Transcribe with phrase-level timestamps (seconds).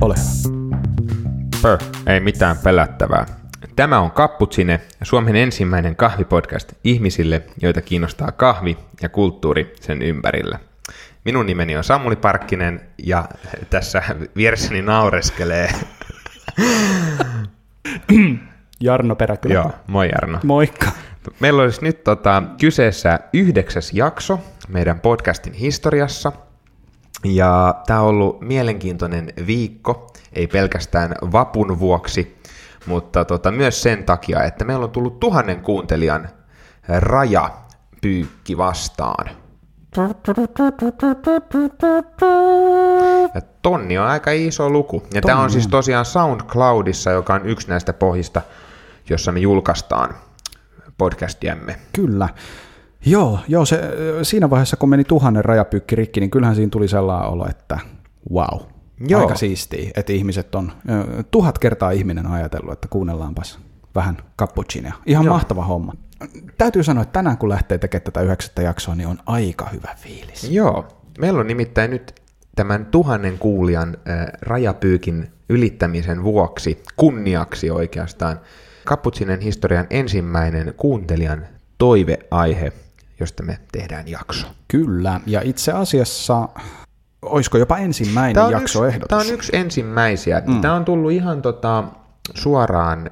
[0.00, 0.76] Ole hyvä.
[1.62, 3.26] Pö, ei mitään pelättävää.
[3.76, 10.58] Tämä on Kapputsine, Suomen ensimmäinen kahvipodcast ihmisille, joita kiinnostaa kahvi ja kulttuuri sen ympärillä.
[11.24, 13.28] Minun nimeni on Samuli Parkkinen ja
[13.70, 14.02] tässä
[14.36, 15.72] vieressäni naureskelee.
[18.80, 19.54] Jarno Peräkylä.
[19.54, 20.38] Joo, moi Jarno.
[20.44, 20.92] Moikka.
[21.40, 26.32] Meillä olisi nyt tota, kyseessä yhdeksäs jakso meidän podcastin historiassa.
[27.24, 32.36] Ja tämä on ollut mielenkiintoinen viikko, ei pelkästään vapun vuoksi,
[32.86, 36.28] mutta tota, myös sen takia, että meillä on tullut tuhannen kuuntelijan
[36.88, 39.30] rajapyykki vastaan.
[43.34, 45.02] Ja tonni on aika iso luku.
[45.14, 48.42] Ja tämä on siis tosiaan SoundCloudissa, joka on yksi näistä pohjista,
[49.08, 50.14] jossa me julkaistaan
[51.02, 51.76] podcastiamme.
[51.92, 52.28] Kyllä.
[53.06, 53.80] Joo, joo se,
[54.22, 57.78] siinä vaiheessa, kun meni tuhannen rajapyykki rikki, niin kyllähän siinä tuli sellainen olo, että
[58.32, 58.60] wow,
[59.08, 59.20] Joo.
[59.20, 60.72] aika siistiä, että ihmiset on,
[61.30, 63.58] tuhat kertaa ihminen on ajatellut, että kuunnellaanpas
[63.94, 64.92] vähän cappuccinia.
[65.06, 65.34] Ihan Joo.
[65.34, 65.92] mahtava homma.
[66.58, 70.50] Täytyy sanoa, että tänään kun lähtee tekemään tätä yhdeksättä jaksoa, niin on aika hyvä fiilis.
[70.50, 70.88] Joo,
[71.18, 72.14] meillä on nimittäin nyt
[72.56, 78.40] tämän tuhannen kuulijan äh, rajapyykin ylittämisen vuoksi, kunniaksi oikeastaan,
[78.84, 81.46] Kaputsinen historian ensimmäinen kuuntelijan
[81.78, 82.72] toiveaihe,
[83.20, 84.46] josta me tehdään jakso.
[84.68, 86.48] Kyllä, ja itse asiassa,
[87.22, 89.02] olisiko jopa ensimmäinen Tämä jaksoehdotus?
[89.02, 90.42] yksi, tämä on yksi ensimmäisiä.
[90.46, 90.60] Mm.
[90.60, 91.84] Tämä on tullut ihan tota,
[92.34, 93.10] suoraan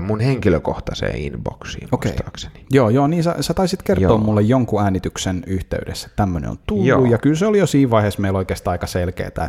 [0.00, 2.10] mun henkilökohtaiseen inboxiin, Okei.
[2.10, 2.66] muistaakseni.
[2.70, 4.18] Joo, joo, niin sä, sä taisit kertoa Joo.
[4.18, 7.04] mulle jonkun äänityksen yhteydessä, että tämmöinen on tullut, Joo.
[7.04, 9.44] ja kyllä se oli jo siinä vaiheessa meillä oikeastaan aika selkeää, että,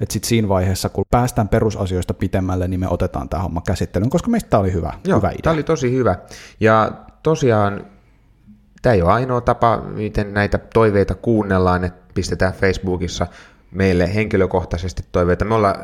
[0.00, 4.30] että sitten siinä vaiheessa, kun päästään perusasioista pitemmälle, niin me otetaan tämä homma käsittelyyn, koska
[4.30, 5.40] meistä tämä oli hyvä, Joo, hyvä idea.
[5.42, 6.16] tämä oli tosi hyvä.
[6.60, 7.84] Ja tosiaan
[8.82, 13.26] tämä ei ole ainoa tapa, miten näitä toiveita kuunnellaan, että pistetään Facebookissa
[13.70, 15.44] meille henkilökohtaisesti toiveita.
[15.44, 15.76] Me ollaan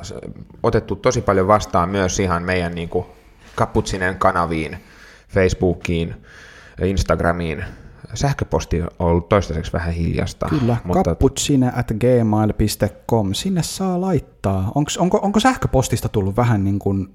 [0.62, 3.06] otettu tosi paljon vastaan myös ihan meidän niin kuin,
[3.54, 4.78] kaputsinen kanaviin,
[5.28, 6.14] Facebookiin,
[6.82, 7.64] Instagramiin.
[8.14, 10.46] Sähköposti on ollut toistaiseksi vähän hiljasta.
[10.48, 14.72] Kyllä, mutta kapputsine at gmail.com, sinne saa laittaa.
[14.74, 17.08] Onks, onko, onko sähköpostista tullut vähän niin kuin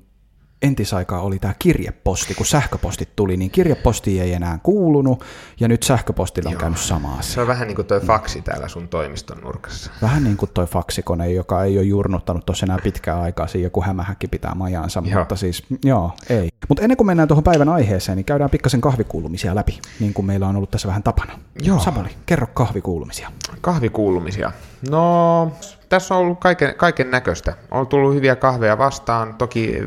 [0.62, 5.24] entisaikaa oli tämä kirjeposti, kun sähköpostit tuli, niin kirjeposti ei enää kuulunut,
[5.60, 7.34] ja nyt sähköpostilla on käynyt sama asia.
[7.34, 9.92] se on vähän niin kuin toi faksi täällä sun toimiston nurkassa.
[10.02, 13.82] Vähän niin kuin toi faksikone, joka ei ole jurnuttanut tuossa enää pitkään aikaa, siinä joku
[13.82, 15.20] hämähäkki pitää majansa, Joo.
[15.20, 16.50] mutta siis joo, ei.
[16.70, 20.48] Mutta ennen kuin mennään tuohon päivän aiheeseen, niin käydään pikkasen kahvikuulumisia läpi, niin kuin meillä
[20.48, 21.40] on ollut tässä vähän tapana.
[21.62, 21.80] Joo.
[21.80, 23.32] Samuli, kerro kahvikuulumisia.
[23.62, 24.52] Kahvikuulumisia.
[24.90, 25.52] No,
[25.90, 27.54] tässä on ollut kaiken, kaiken näköistä.
[27.72, 29.36] On tullut hyviä kahveja vastaan.
[29.36, 29.84] Toki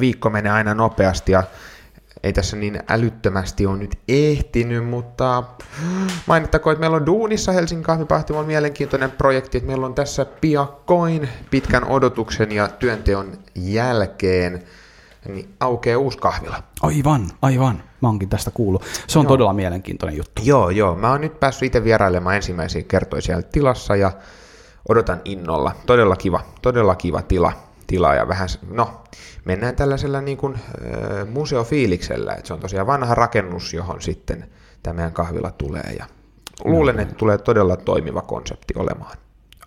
[0.00, 1.42] viikko menee aina nopeasti ja
[2.22, 5.44] ei tässä niin älyttömästi ole nyt ehtinyt, mutta
[6.26, 11.84] mainittakoon, että meillä on Duunissa Helsingin kahvipahtimalla mielenkiintoinen projekti, että meillä on tässä piakkoin pitkän
[11.84, 14.62] odotuksen ja työnteon jälkeen
[15.28, 16.62] niin aukeaa uusi kahvila.
[16.82, 17.82] Aivan, aivan.
[18.00, 18.84] Mä oonkin tästä kuullut.
[19.06, 19.28] Se on joo.
[19.28, 20.42] todella mielenkiintoinen juttu.
[20.44, 20.94] Joo, joo.
[20.94, 24.12] Mä oon nyt päässyt itse vierailemaan ensimmäisiä kertoja siellä tilassa ja
[24.88, 25.74] odotan innolla.
[25.86, 27.52] Todella kiva, todella kiva tila,
[27.86, 29.02] tila ja vähän, no,
[29.44, 34.50] mennään tällaisella niin kuin, äh, museofiiliksellä, että se on tosiaan vanha rakennus, johon sitten
[34.82, 36.06] tämä meidän kahvila tulee ja
[36.64, 39.16] luulen, että tulee todella toimiva konsepti olemaan.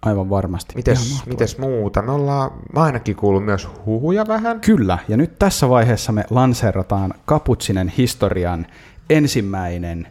[0.02, 0.76] Aivan varmasti.
[0.76, 2.02] Mites, mites muuta?
[2.02, 4.62] Me ollaan, mä ainakin kuullut myös huhuja vähän.
[4.62, 8.68] Kyllä, ja nyt tässä vaiheessa me lanseerataan Kaputsinen historian
[9.10, 10.08] ensimmäinen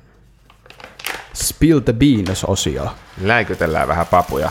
[1.33, 2.91] Spill the Beans-osio.
[3.21, 4.51] Läikytellään vähän papuja.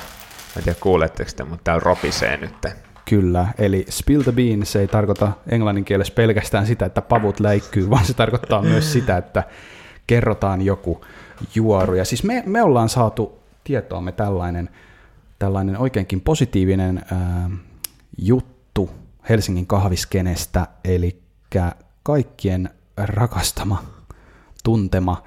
[0.57, 2.66] En tiedä kuuletteko te, mutta täällä ropisee nyt.
[3.09, 8.05] Kyllä, eli spill the beans ei tarkoita englannin kielessä pelkästään sitä, että pavut läikkyy, vaan
[8.05, 9.43] se tarkoittaa myös sitä, että
[10.07, 11.05] kerrotaan joku
[11.55, 11.93] juoru.
[11.93, 14.69] Ja siis me, me ollaan saatu tietoamme tällainen,
[15.39, 17.49] tällainen oikeinkin positiivinen ää,
[18.17, 18.89] juttu
[19.29, 21.22] Helsingin kahviskenestä, eli
[22.03, 23.84] kaikkien rakastama,
[24.63, 25.23] tuntema,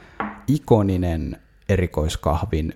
[0.46, 1.36] ikoninen
[1.68, 2.74] erikoiskahvin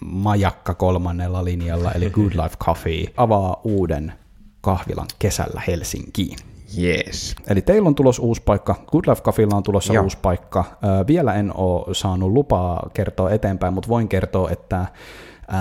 [0.00, 4.12] majakka kolmannella linjalla, eli Good Life Coffee, avaa uuden
[4.60, 6.38] kahvilan kesällä Helsinkiin.
[6.76, 7.34] Jees.
[7.46, 9.92] Eli teillä on tulos uusi paikka, Good Life Cafella on tulossa.
[9.92, 10.04] Joo.
[10.04, 10.64] uusi paikka.
[10.70, 14.80] Ö, vielä en ole saanut lupaa kertoa eteenpäin, mutta voin kertoa, että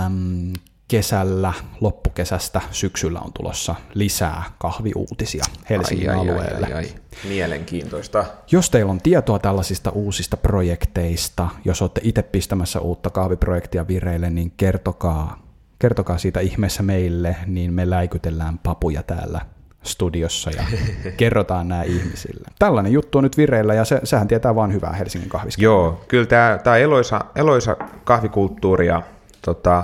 [0.06, 0.53] äm,
[0.89, 6.68] kesällä, loppukesästä, syksyllä on tulossa lisää kahviuutisia Helsingin ai, ai, alueelle.
[6.68, 6.94] Ai, ai, ai.
[7.27, 8.25] Mielenkiintoista.
[8.51, 14.51] Jos teillä on tietoa tällaisista uusista projekteista, jos olette itse pistämässä uutta kahviprojektia vireille, niin
[14.57, 15.44] kertokaa,
[15.80, 19.42] kertokaa siitä ihmeessä meille, niin me läikytellään papuja täällä
[19.83, 20.63] studiossa ja
[21.18, 22.47] kerrotaan nämä ihmisille.
[22.59, 25.63] Tällainen juttu on nyt vireillä ja se, sehän tietää vain hyvää Helsingin kahvisketta.
[25.63, 29.01] Joo, kyllä tämä, tämä eloisa, eloisa kahvikulttuuri ja
[29.42, 29.83] tota,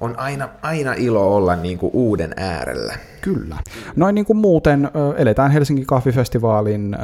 [0.00, 2.94] on aina, aina ilo olla niin kuin uuden äärellä.
[3.20, 3.56] Kyllä.
[3.96, 6.96] Noin niin kuin muuten eletään Helsingin kahvifestivaalin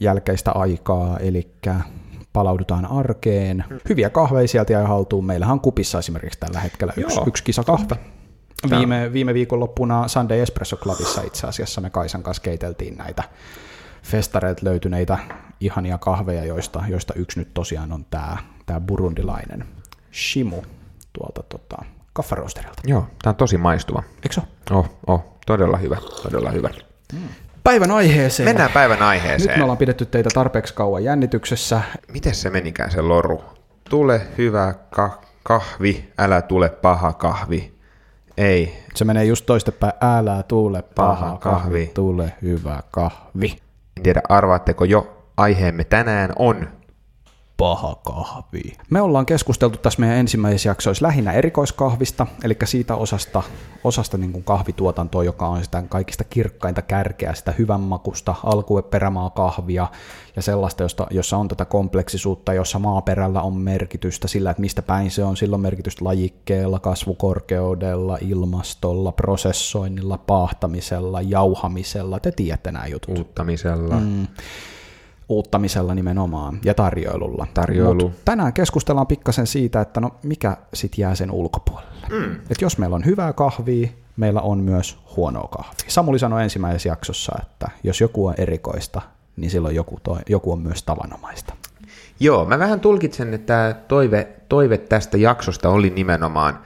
[0.00, 1.50] jälkeistä aikaa, eli
[2.32, 3.64] palaudutaan arkeen.
[3.88, 5.24] Hyviä kahveja sieltä ja haltuun.
[5.24, 7.94] Meillähän on kupissa esimerkiksi tällä hetkellä yksi, Joo, yksi kisakahvi.
[8.70, 13.22] Viime, viime viikonloppuna Sunday Espresso Clubissa itse asiassa me Kaisan kanssa keiteltiin näitä
[14.02, 15.18] festareilta löytyneitä
[15.60, 18.36] ihania kahveja, joista, joista yksi nyt tosiaan on tämä,
[18.66, 19.64] tämä burundilainen
[20.12, 20.62] Shimu
[21.12, 21.84] tuolta tota,
[22.16, 22.82] kaffaroosterilta.
[22.86, 24.02] Joo, tämä on tosi maistuva.
[24.22, 24.78] Eikö se ole?
[24.78, 26.70] Oh, oh, todella hyvä, todella hyvä.
[27.64, 28.48] Päivän aiheeseen.
[28.48, 29.58] Mennään päivän Nyt aiheeseen.
[29.58, 31.80] me ollaan pidetty teitä tarpeeksi kauan jännityksessä.
[32.12, 33.44] Miten se menikään se loru?
[33.90, 37.76] Tule hyvä ka- kahvi, älä tule paha kahvi.
[38.36, 41.90] Ei, Se menee just toistepäin, älä tule paha Paha kahvi, kahvi.
[41.94, 43.56] tule hyvä kahvi.
[43.96, 46.68] en tiedä arvaatteko jo, aiheemme tänään on
[47.56, 48.62] Paha kahvi.
[48.90, 53.42] Me ollaan keskusteltu tässä meidän ensimmäisessä jaksoissa lähinnä erikoiskahvista, eli siitä osasta,
[53.84, 59.86] osasta niin kuin kahvituotantoa, joka on sitä kaikista kirkkainta kärkeä, sitä hyvän makusta, alkuperämaa kahvia
[60.36, 65.10] ja sellaista, josta, jossa on tätä kompleksisuutta, jossa maaperällä on merkitystä sillä, että mistä päin
[65.10, 73.18] se on, sillä on merkitystä lajikkeella, kasvukorkeudella, ilmastolla, prosessoinnilla, paahtamisella, jauhamisella, te tiedätte nämä jutut
[73.18, 73.96] uuttamisella.
[74.00, 74.26] Mm.
[75.28, 77.46] Uuttamisella nimenomaan ja tarjoilulla.
[77.54, 78.02] Tarjoilu.
[78.02, 82.06] Mut tänään keskustellaan pikkasen siitä, että no mikä sit jää sen ulkopuolelle.
[82.10, 82.34] Mm.
[82.50, 85.74] Et jos meillä on hyvää kahvia, meillä on myös huonoa kahvia.
[85.88, 89.02] Samuli sanoi ensimmäisessä jaksossa, että jos joku on erikoista,
[89.36, 91.54] niin silloin joku, toi, joku on myös tavanomaista.
[92.20, 96.58] Joo, mä vähän tulkitsen, että toive, toive tästä jaksosta oli nimenomaan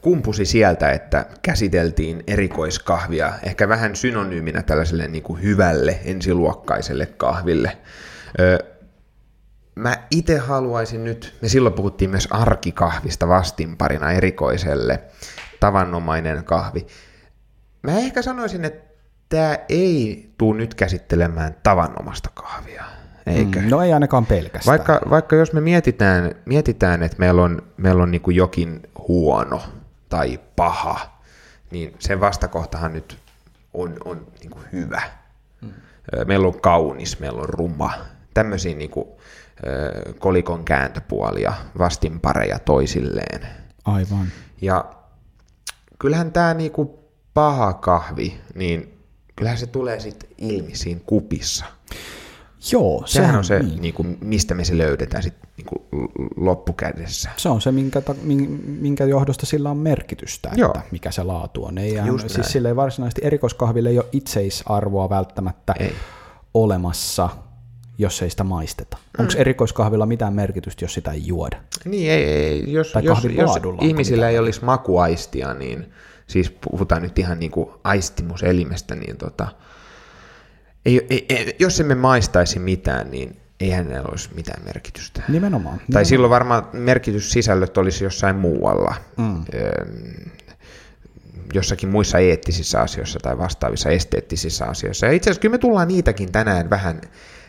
[0.00, 7.78] kumpusi sieltä, että käsiteltiin erikoiskahvia, ehkä vähän synonyyminä tällaiselle niin kuin hyvälle, ensiluokkaiselle kahville.
[9.74, 15.02] Mä itse haluaisin nyt, me silloin puhuttiin myös arkikahvista vastinparina erikoiselle,
[15.60, 16.86] tavanomainen kahvi.
[17.82, 18.94] Mä ehkä sanoisin, että
[19.28, 22.84] tämä ei tule nyt käsittelemään tavanomasta kahvia,
[23.26, 23.60] eikö?
[23.60, 24.78] Mm, no ei ainakaan pelkästään.
[24.78, 29.62] Vaikka, vaikka jos me mietitään, mietitään että meillä on, meillä on niin kuin jokin huono
[30.08, 31.20] tai paha,
[31.70, 33.18] niin sen vastakohtahan nyt
[33.74, 35.02] on, on niin kuin hyvä.
[36.16, 37.92] Ö, Meillä on kaunis, meillä on ruma.
[38.34, 39.08] Tämmöisiä niin kuin,
[40.18, 43.46] kolikon kääntöpuolia, vastinpareja toisilleen.
[43.84, 44.26] Aivan.
[44.62, 44.84] Ja
[45.98, 48.98] kyllähän tämä niinku paha kahvi, niin
[49.36, 51.64] kyllähän se tulee sitten ilmi siinä kupissa.
[52.72, 53.68] Joo, Sehän on se, niin.
[53.68, 53.82] niin.
[53.82, 55.86] niinku, mistä me se löydetään sitten niinku
[56.36, 57.30] loppukädessä.
[57.36, 60.74] Se on se, minkä, ta- min- minkä johdosta sillä on merkitystä, että Joo.
[60.90, 61.78] mikä se laatu on.
[61.78, 62.50] Ei, Just siis näin.
[62.52, 65.92] sillä ei varsinaisesti erikoiskahville ei ole itseisarvoa välttämättä Ei.
[66.54, 67.28] olemassa,
[67.98, 68.96] jos ei sitä maisteta.
[68.96, 69.22] Mm.
[69.22, 71.56] Onko erikoiskahvilla mitään merkitystä, jos sitä ei juoda?
[71.84, 73.50] Niin, ei, ei, jos, Tai jos, jos
[73.80, 75.92] ihmisillä ei olisi makuaistia, niin
[76.26, 79.48] siis puhutaan nyt ihan niinku aistimuselimestä, niin tota,
[80.86, 85.22] ei, ei, ei, jos emme maistaisi mitään, niin eihän näillä olisi mitään merkitystä.
[85.28, 85.80] Nimenomaan.
[85.92, 88.94] Tai silloin varmaan merkityssisällöt olisi jossain muualla.
[89.16, 89.34] Mm.
[89.34, 89.44] Öm,
[91.54, 95.06] jossakin muissa eettisissä asioissa tai vastaavissa esteettisissä asioissa.
[95.06, 97.00] Ja itse asiassa kyllä me tullaan niitäkin tänään vähän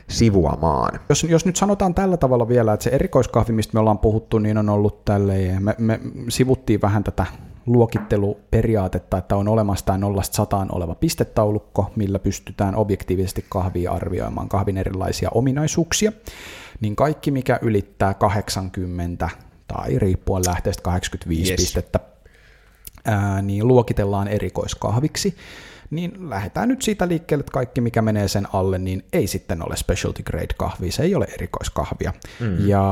[0.10, 1.00] sivuamaan.
[1.10, 4.58] Jos, jos nyt sanotaan tällä tavalla vielä, että se erikoiskahvi, mistä me ollaan puhuttu, niin
[4.58, 7.26] on ollut tälleen, me, me sivuttiin vähän tätä
[7.68, 14.78] luokitteluperiaatetta, että on olemassa tämä 0 sataan oleva pistetaulukko, millä pystytään objektiivisesti kahvia arvioimaan, kahvin
[14.78, 16.12] erilaisia ominaisuuksia,
[16.82, 19.30] niin kaikki mikä ylittää 80
[19.68, 21.58] tai riippuen lähteestä 85 Yes.
[21.58, 22.00] pistettä,
[23.06, 25.36] ää, niin luokitellaan erikoiskahviksi,
[25.90, 29.76] niin lähdetään nyt siitä liikkeelle, että kaikki mikä menee sen alle, niin ei sitten ole
[29.76, 32.14] specialty grade kahvia, se ei ole erikoiskahvia.
[32.40, 32.68] Mm.
[32.68, 32.84] Ja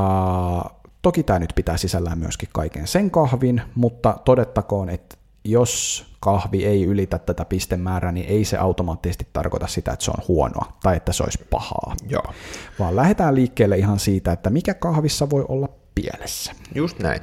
[1.06, 6.86] toki tämä nyt pitää sisällään myöskin kaiken sen kahvin, mutta todettakoon, että jos kahvi ei
[6.86, 11.14] ylitä tätä pistemäärää, niin ei se automaattisesti tarkoita sitä, että se on huonoa tai että
[11.14, 11.96] se olisi pahaa.
[12.10, 12.34] Joo.
[12.80, 16.52] Vaan lähdetään liikkeelle ihan siitä, että mikä kahvissa voi olla pielessä.
[16.76, 17.22] Just näin.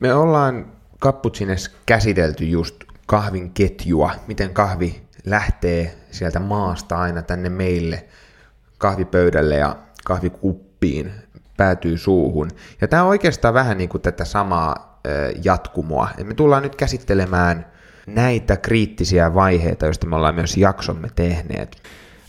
[0.00, 8.06] Me ollaan Cappuccines käsitelty just kahvin ketjua, miten kahvi lähtee sieltä maasta aina tänne meille
[8.78, 11.12] kahvipöydälle ja kahvikuppiin
[11.56, 12.50] päätyy suuhun.
[12.80, 15.00] Ja tämä on oikeastaan vähän niin kuin tätä samaa
[15.44, 16.08] jatkumoa.
[16.18, 17.66] Et me tullaan nyt käsittelemään
[18.06, 21.82] näitä kriittisiä vaiheita, joista me ollaan myös jaksomme tehneet.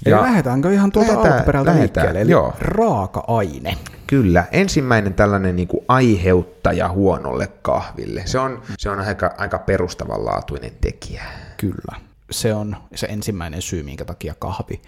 [0.06, 2.54] Eli lähdetäänkö ihan tuolta lähdetään- alkuperältä lähdetään, liikkeelle, eli joo.
[2.60, 3.78] raaka-aine.
[4.08, 8.22] Kyllä, ensimmäinen tällainen niin kuin aiheuttaja huonolle kahville.
[8.26, 11.24] Se on, se on aika, aika perustavanlaatuinen tekijä.
[11.58, 11.96] Kyllä.
[12.32, 14.82] se on se ensimmäinen syy, minkä takia kahvi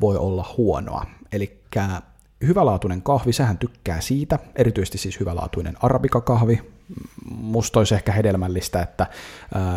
[0.00, 1.06] voi olla huonoa.
[1.32, 1.60] Eli
[2.46, 6.72] hyvälaatuinen kahvi, sehän tykkää siitä, erityisesti siis hyvälaatuinen arabikakahvi.
[7.30, 9.06] Musta olisi ehkä hedelmällistä, että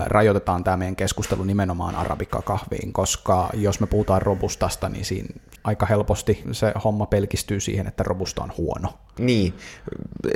[0.06, 5.28] rajoitetaan tämä meidän keskustelu nimenomaan arabikakahviin, koska jos me puhutaan robustasta, niin siinä
[5.64, 8.94] aika helposti se homma pelkistyy siihen, että robusta on huono.
[9.20, 9.54] Niin,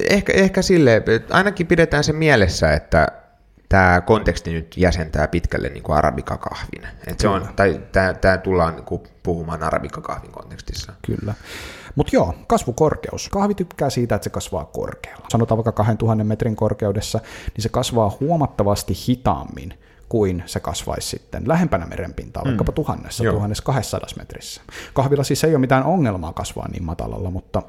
[0.10, 3.08] ehkä, ehkä sille, ainakin pidetään se mielessä, että
[3.70, 6.88] tämä konteksti nyt jäsentää pitkälle niin kuin arabikakahvin.
[7.08, 7.82] Et se on, tai
[8.22, 10.94] tämä tullaan niin kuin puhumaan arabikakahvin kontekstissa.
[11.06, 11.34] Kyllä.
[11.98, 13.30] Mutta joo, kasvukorkeus.
[13.30, 15.26] Kahvi tykkää siitä, että se kasvaa korkealla.
[15.32, 17.20] Sanotaan vaikka 2000 metrin korkeudessa,
[17.56, 19.74] niin se kasvaa huomattavasti hitaammin
[20.10, 22.48] kuin se kasvaisi sitten lähempänä merenpintaa, mm.
[22.48, 23.34] vaikkapa tuhannessa, Joo.
[23.34, 24.62] tuhannessa 200 metrissä.
[24.94, 27.62] Kahvilla siis ei ole mitään ongelmaa kasvaa niin matalalla, mutta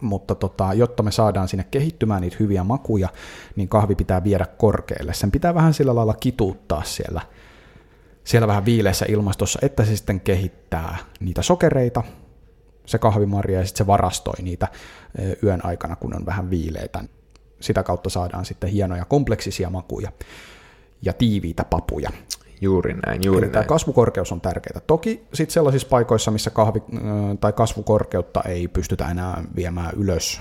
[0.00, 3.08] mutta tota, jotta me saadaan sinne kehittymään niitä hyviä makuja,
[3.56, 5.14] niin kahvi pitää viedä korkealle.
[5.14, 7.20] Sen pitää vähän sillä lailla kituuttaa siellä,
[8.24, 12.02] siellä vähän viileässä ilmastossa, että se sitten kehittää niitä sokereita,
[12.88, 14.68] se kahvimarja, ja sitten se varastoi niitä
[15.42, 17.04] yön aikana, kun on vähän viileitä.
[17.60, 20.12] Sitä kautta saadaan sitten hienoja kompleksisia makuja
[21.02, 22.10] ja tiiviitä papuja.
[22.60, 23.52] Juuri näin, juuri Eli näin.
[23.52, 24.80] Tämä kasvukorkeus on tärkeää.
[24.86, 26.82] Toki sitten sellaisissa paikoissa, missä kahvi,
[27.40, 30.40] tai kasvukorkeutta ei pystytä enää viemään ylös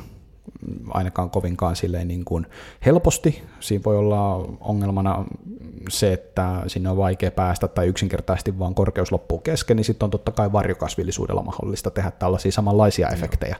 [0.89, 2.45] ainakaan kovinkaan silleen niin kuin
[2.85, 3.43] helposti.
[3.59, 5.25] Siinä voi olla ongelmana
[5.89, 10.11] se, että sinne on vaikea päästä tai yksinkertaisesti vaan korkeus loppuu kesken, niin sitten on
[10.11, 13.55] totta kai varjokasvillisuudella mahdollista tehdä tällaisia samanlaisia efektejä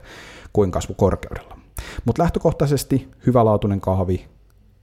[0.52, 1.58] kuin kasvukorkeudella.
[2.04, 4.26] Mutta lähtökohtaisesti hyvälaatuinen kahvi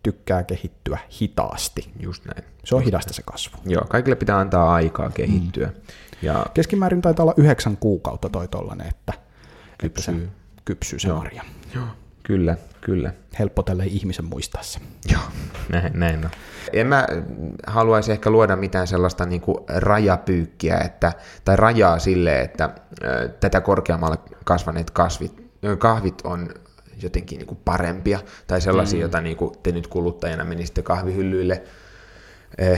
[0.03, 1.89] tykkää kehittyä hitaasti.
[1.99, 2.43] Just näin.
[2.63, 3.57] Se on hidasta se kasvu.
[3.65, 5.67] Joo, kaikille pitää antaa aikaa kehittyä.
[5.67, 5.73] Mm.
[6.21, 9.13] Ja Keskimäärin taitaa olla yhdeksän kuukautta toi tollanen, että,
[9.77, 9.87] kypsyy.
[9.87, 10.31] että se
[10.65, 11.43] kypsyy se marja.
[11.75, 11.87] Joo,
[12.23, 13.13] kyllä, kyllä.
[13.39, 14.79] Helppo tälle ihmisen muistaa se.
[15.11, 15.21] Joo,
[15.69, 16.31] näin, näin on.
[16.73, 17.07] En mä
[17.67, 21.13] haluaisi ehkä luoda mitään sellaista niin kuin rajapyykkiä että,
[21.45, 22.71] tai rajaa sille, että äh,
[23.39, 26.49] tätä korkeammalle kasvaneet kasvit, kahvit on
[27.03, 29.01] jotenkin niin kuin parempia, tai sellaisia, mm.
[29.01, 31.63] joita niin kuin te nyt kuluttajana menisitte kahvihyllyille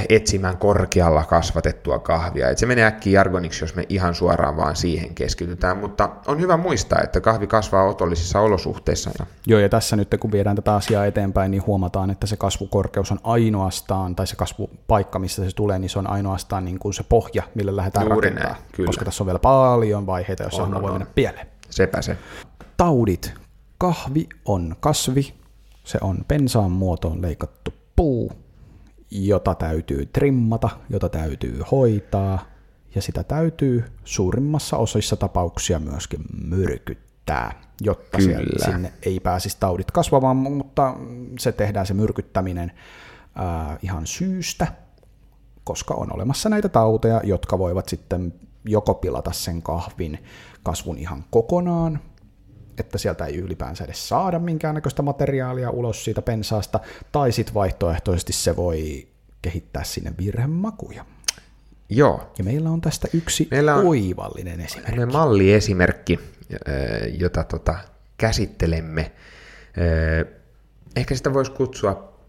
[0.10, 2.50] etsimään korkealla kasvatettua kahvia.
[2.50, 6.57] Et se menee äkkiä jargoniksi, jos me ihan suoraan vaan siihen keskitytään, mutta on hyvä
[6.57, 9.12] muistaa, että kahvi kasvaa otollisissa olosuhteissa.
[9.48, 13.19] Joo, ja tässä nyt kun viedään tätä asiaa eteenpäin, niin huomataan, että se kasvukorkeus on
[13.24, 17.43] ainoastaan, tai se kasvupaikka, missä se tulee, niin se on ainoastaan niin kuin se pohja,
[17.55, 18.62] millä lähdetään Juuri rakentamaan.
[18.62, 18.88] Näin, kyllä.
[18.88, 20.98] Koska tässä on vielä paljon vaiheita, joissa on, on, voi on.
[20.98, 21.48] mennä pieleen.
[21.69, 22.17] Sepä se.
[22.77, 23.34] Taudit
[23.77, 25.34] Kahvi on kasvi,
[25.84, 28.31] se on pensaan muotoon leikattu puu,
[29.11, 32.45] jota täytyy trimmata, jota täytyy hoitaa,
[32.95, 38.65] ja sitä täytyy suurimmassa osissa tapauksia myöskin myrkyttää, jotta Kyllä.
[38.65, 40.95] sinne ei pääsisi taudit kasvamaan, mutta
[41.39, 42.71] se tehdään se myrkyttäminen
[43.35, 44.67] ää, ihan syystä,
[45.63, 48.33] koska on olemassa näitä tauteja, jotka voivat sitten
[48.65, 50.23] joko pilata sen kahvin
[50.63, 51.99] kasvun ihan kokonaan,
[52.79, 56.79] että sieltä ei ylipäänsä edes saada minkäännäköistä materiaalia ulos siitä pensaasta,
[57.12, 59.07] tai sitten vaihtoehtoisesti se voi
[59.41, 61.05] kehittää sinne virhemakuja.
[61.89, 62.31] Joo.
[62.38, 65.05] Ja meillä on tästä yksi meillä on oivallinen esimerkki.
[65.05, 66.19] malliesimerkki,
[67.19, 67.75] jota tota,
[68.17, 69.12] käsittelemme.
[70.96, 72.19] Ehkä sitä voisi kutsua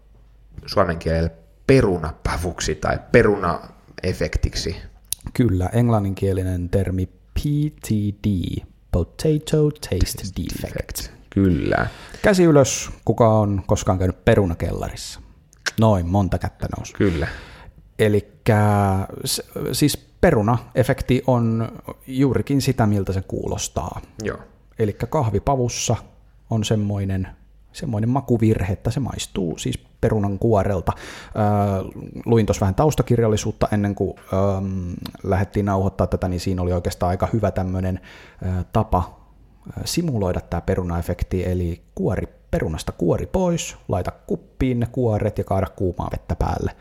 [0.65, 1.29] suomen kielellä
[1.67, 4.75] perunapavuksi tai perunaefektiksi.
[5.33, 8.25] Kyllä, englanninkielinen termi PTD,
[8.91, 11.11] Potato Taste Defect.
[11.29, 11.87] Kyllä.
[12.21, 15.19] Käsi ylös, kuka on koskaan käynyt perunakellarissa.
[15.79, 16.93] Noin, monta kättä nousi.
[16.93, 17.27] Kyllä.
[17.99, 18.31] Eli
[19.71, 21.71] siis peruna-efekti on
[22.07, 24.01] juurikin sitä, miltä se kuulostaa.
[24.23, 24.37] Joo.
[24.79, 25.95] Eli kahvipavussa
[26.49, 27.27] on semmoinen,
[27.73, 30.91] semmoinen makuvirhe, että se maistuu siis perunan kuorelta.
[30.95, 31.03] Äh,
[32.25, 34.13] luin tuossa vähän taustakirjallisuutta ennen kuin
[35.23, 37.99] lähdettiin nauhoittaa tätä, niin siinä oli oikeastaan aika hyvä tämmöinen
[38.45, 38.97] äh, tapa
[39.77, 45.67] äh, simuloida tämä perunaefekti, eli kuori perunasta kuori pois, laita kuppiin ne kuoret ja kaada
[45.75, 46.71] kuumaa vettä päälle.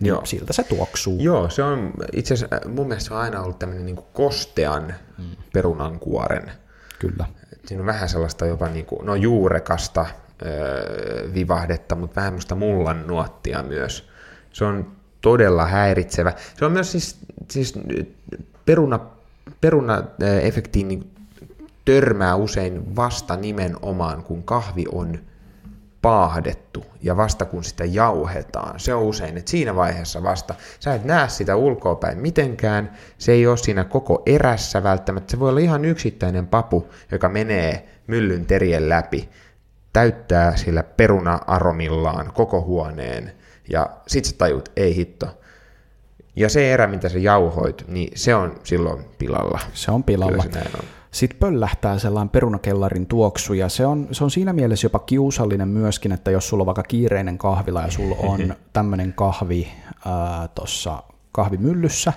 [0.00, 0.24] Niin Joo.
[0.24, 1.20] siltä se tuoksuu.
[1.20, 5.30] Joo, se on itse asiassa mun mielestä se on aina ollut tämmöinen niin kostean hmm.
[5.52, 6.52] perunan kuoren.
[6.98, 7.26] Kyllä.
[7.66, 10.06] Siinä on vähän sellaista jopa niin kuin, no juurekasta,
[11.34, 14.08] vivahdetta, mutta vähän musta mullan nuottia myös.
[14.52, 16.32] Se on todella häiritsevä.
[16.58, 17.18] Se on myös siis,
[17.50, 17.78] siis
[18.66, 19.00] peruna,
[19.60, 21.10] peruna-efektiin niin
[21.84, 25.18] törmää usein vasta nimenomaan, kun kahvi on
[26.02, 28.80] paahdettu ja vasta kun sitä jauhetaan.
[28.80, 33.46] Se on usein, että siinä vaiheessa vasta, sä et näe sitä ulkoapäin mitenkään, se ei
[33.46, 38.88] ole siinä koko erässä välttämättä, se voi olla ihan yksittäinen papu, joka menee myllyn terien
[38.88, 39.28] läpi,
[39.92, 43.32] täyttää sillä peruna-aromillaan koko huoneen,
[43.68, 45.26] ja sit sä tajut, ei hitto,
[46.36, 49.60] Ja se erä, mitä sä jauhoit, niin se on silloin pilalla.
[49.72, 50.32] Se on pilalla.
[50.32, 50.84] Kyllä se näin on.
[51.10, 56.12] Sitten pöllähtää sellainen perunakellarin tuoksu, ja se on, se on siinä mielessä jopa kiusallinen myöskin,
[56.12, 59.68] että jos sulla on vaikka kiireinen kahvila ja sulla on tämmöinen kahvi
[60.54, 62.12] tuossa kahvimyllyssä,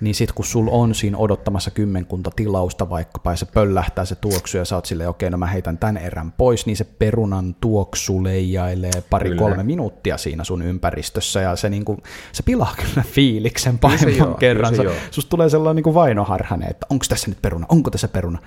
[0.00, 4.56] niin sitten kun sulla on siinä odottamassa kymmenkunta tilausta vaikkapa, ja se pöllähtää se tuoksu,
[4.56, 8.24] ja sä oot silleen, okei, no mä heitän tämän erän pois, niin se perunan tuoksu
[8.24, 11.98] leijailee pari-kolme minuuttia siinä sun ympäristössä, ja se, niinku,
[12.32, 14.74] se pilaa kyllä fiiliksen pahemman kerran.
[15.10, 18.38] Susta tulee sellainen niinku vainoharhainen, että onko tässä nyt peruna, onko tässä peruna?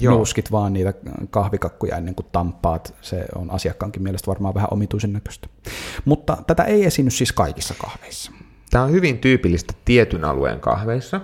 [0.00, 0.14] Joo.
[0.14, 0.94] Nuuskit vaan niitä
[1.30, 2.94] kahvikakkuja ennen kuin tampaat.
[3.00, 5.48] Se on asiakkaankin mielestä varmaan vähän omituisen näköistä.
[6.04, 8.32] Mutta tätä ei esiinny siis kaikissa kahveissa.
[8.70, 11.20] Tämä on hyvin tyypillistä tietyn alueen kahveissa.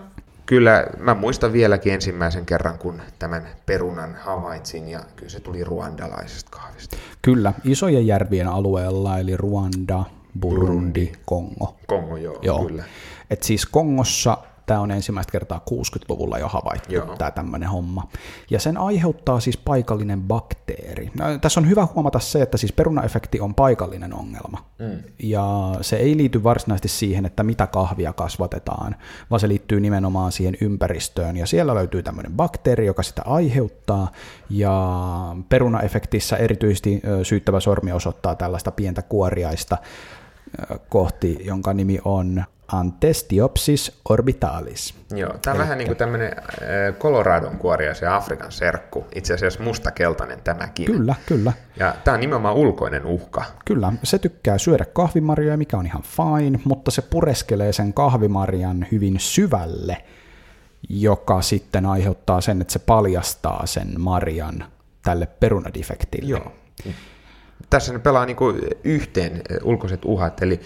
[0.47, 6.51] Kyllä mä muistan vieläkin ensimmäisen kerran, kun tämän perunan havaitsin, ja kyllä se tuli ruandalaisesta
[6.51, 6.97] kahvista.
[7.23, 10.05] Kyllä, isojen järvien alueella, eli Ruanda,
[10.41, 11.13] Burundi, Burundi.
[11.25, 11.77] Kongo.
[11.87, 12.65] Kongo, joo, joo.
[12.65, 12.85] kyllä.
[13.31, 17.17] Et siis Kongossa Tämä on ensimmäistä kertaa 60-luvulla jo havaittu, Joo.
[17.17, 18.09] tämä tämmöinen homma.
[18.51, 21.11] Ja sen aiheuttaa siis paikallinen bakteeri.
[21.19, 24.65] No, tässä on hyvä huomata se, että siis perunaefekti on paikallinen ongelma.
[24.79, 24.99] Mm.
[25.19, 28.97] Ja se ei liity varsinaisesti siihen, että mitä kahvia kasvatetaan,
[29.31, 31.37] vaan se liittyy nimenomaan siihen ympäristöön.
[31.37, 34.11] Ja siellä löytyy tämmöinen bakteeri, joka sitä aiheuttaa.
[34.51, 39.79] Ja perunaefektissä erityisesti syyttävä sormi osoittaa tällaista pientä kuoriaista
[40.89, 44.95] kohti, jonka nimi on Antestiopsis orbitalis.
[45.15, 49.63] Joo, tämä on vähän niin kuin tämmöinen äh, Coloradon kuoria, se Afrikan serkku, itse asiassa
[49.63, 50.87] mustakeltainen tämäkin.
[50.87, 51.53] Kyllä, kyllä.
[51.77, 53.45] Ja tämä on nimenomaan ulkoinen uhka.
[53.65, 59.21] Kyllä, se tykkää syödä kahvimarjoja, mikä on ihan fine, mutta se pureskelee sen kahvimarjan hyvin
[59.21, 60.05] syvälle,
[60.89, 64.65] joka sitten aiheuttaa sen, että se paljastaa sen marjan
[65.03, 66.31] tälle perunadefektille.
[66.31, 66.53] Joo.
[67.71, 70.61] Tässä ne pelaa niin kuin yhteen ulkoiset uhat, eli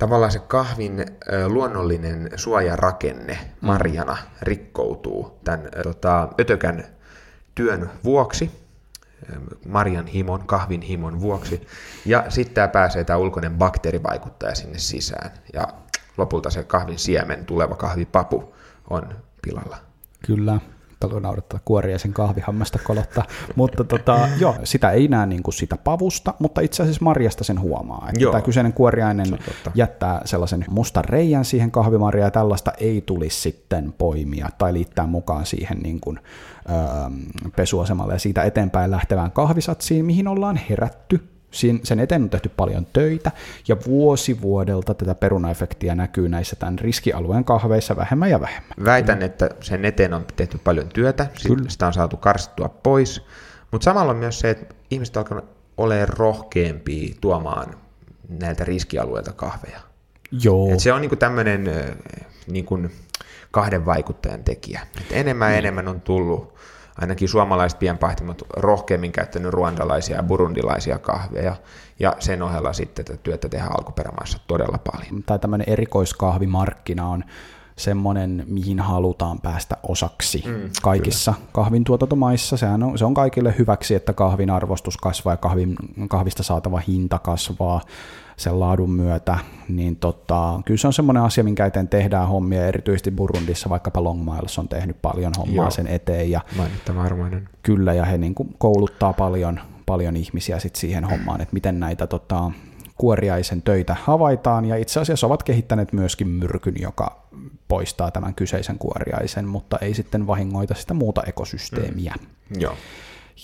[0.00, 1.06] tavallaan se kahvin
[1.46, 3.66] luonnollinen suojarakenne mm.
[3.66, 6.84] marjana rikkoutuu tämän tota, ötökän
[7.54, 8.50] työn vuoksi,
[9.66, 11.66] marjan himon, kahvin himon vuoksi,
[12.06, 15.68] ja sitten tämä pääsee tämä ulkoinen bakteerivaikuttaja sinne sisään, ja
[16.16, 18.54] lopulta se kahvin siemen, tuleva kahvipapu,
[18.90, 19.76] on pilalla.
[20.26, 20.58] Kyllä
[21.00, 23.24] talo naurattaa kuoria sen kahvihammasta kolottaa.
[23.56, 27.60] mutta tota, joo, sitä ei näe niin kuin sitä pavusta, mutta itse asiassa marjasta sen
[27.60, 28.06] huomaa.
[28.08, 28.32] Että joo.
[28.32, 29.38] tämä kyseinen kuoriainen
[29.74, 35.46] jättää sellaisen mustan reijän siihen kahvimarjaan ja tällaista ei tulisi sitten poimia tai liittää mukaan
[35.46, 36.18] siihen niin kuin,
[36.70, 36.76] öö,
[37.56, 41.39] pesuasemalle ja siitä eteenpäin lähtevään kahvisatsiin, mihin ollaan herätty
[41.82, 43.30] sen eteen on tehty paljon töitä,
[43.68, 48.72] ja vuosi vuodelta tätä perunaefektiä näkyy näissä tämän riskialueen kahveissa vähemmän ja vähemmän.
[48.84, 51.68] Väitän, että sen eteen on tehty paljon työtä, Kyllä.
[51.68, 53.22] sitä on saatu karsittua pois,
[53.70, 55.44] mutta samalla on myös se, että ihmiset alkavat
[55.76, 57.74] olemaan rohkeampia tuomaan
[58.28, 59.80] näiltä riskialueilta kahveja.
[60.42, 60.72] Joo.
[60.72, 61.70] Et se on niinku tämmöinen
[62.46, 62.78] niinku
[63.50, 64.80] kahden vaikuttajan tekijä.
[65.00, 65.58] Et enemmän ja niin.
[65.58, 66.54] enemmän on tullut
[66.98, 71.56] ainakin suomalaiset pienpahtimot rohkeammin käyttänyt ruandalaisia ja burundilaisia kahveja,
[72.00, 75.22] ja sen ohella sitten tätä työtä tehdään alkuperämaissa todella paljon.
[75.22, 77.24] Tai tämmöinen erikoiskahvimarkkina on
[77.76, 81.46] semmoinen, mihin halutaan päästä osaksi mm, kaikissa kyllä.
[81.52, 82.56] kahvintuotantomaissa.
[82.56, 85.76] Sehän on, se on kaikille hyväksi, että kahvin arvostus kasvaa ja kahvin,
[86.08, 87.80] kahvista saatava hinta kasvaa
[88.40, 93.10] sen laadun myötä, niin tota, kyllä se on semmoinen asia, minkä eteen tehdään hommia, erityisesti
[93.10, 95.70] Burundissa, vaikkapa Long Miles on tehnyt paljon hommaa Joo.
[95.70, 96.30] sen eteen.
[96.30, 96.40] Ja.
[97.62, 102.06] Kyllä, ja he niin kuin kouluttaa paljon, paljon ihmisiä sit siihen hommaan, että miten näitä
[102.06, 102.50] tota,
[102.96, 107.22] kuoriaisen töitä havaitaan, ja itse asiassa ovat kehittäneet myöskin myrkyn, joka
[107.68, 112.14] poistaa tämän kyseisen kuoriaisen, mutta ei sitten vahingoita sitä muuta ekosysteemiä.
[112.18, 112.60] Mm.
[112.60, 112.74] Joo.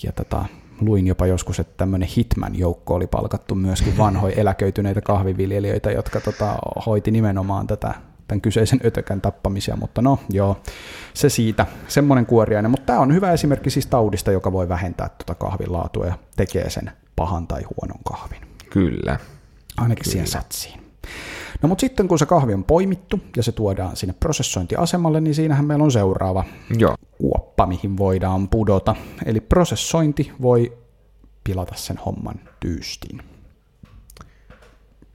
[0.03, 0.45] Ja tota,
[0.81, 7.11] luin jopa joskus, että tämmöinen Hitman-joukko oli palkattu myöskin vanhoja eläköityneitä kahviviljelijöitä, jotka tota, hoiti
[7.11, 7.93] nimenomaan tätä
[8.27, 10.57] tämän kyseisen ötökän tappamisia, mutta no joo,
[11.13, 15.35] se siitä, semmoinen kuoriainen, mutta tämä on hyvä esimerkki siis taudista, joka voi vähentää tuota
[15.35, 18.41] kahvin laatua ja tekee sen pahan tai huonon kahvin.
[18.69, 19.19] Kyllä.
[19.77, 20.11] Ainakin Kyllä.
[20.11, 20.87] siihen satsiin.
[21.61, 25.65] No mutta sitten kun se kahvi on poimittu ja se tuodaan sinne prosessointiasemalle, niin siinähän
[25.65, 26.43] meillä on seuraava
[26.77, 26.95] Joo.
[27.17, 28.95] kuoppa, mihin voidaan pudota.
[29.25, 30.77] Eli prosessointi voi
[31.43, 33.21] pilata sen homman tyystin.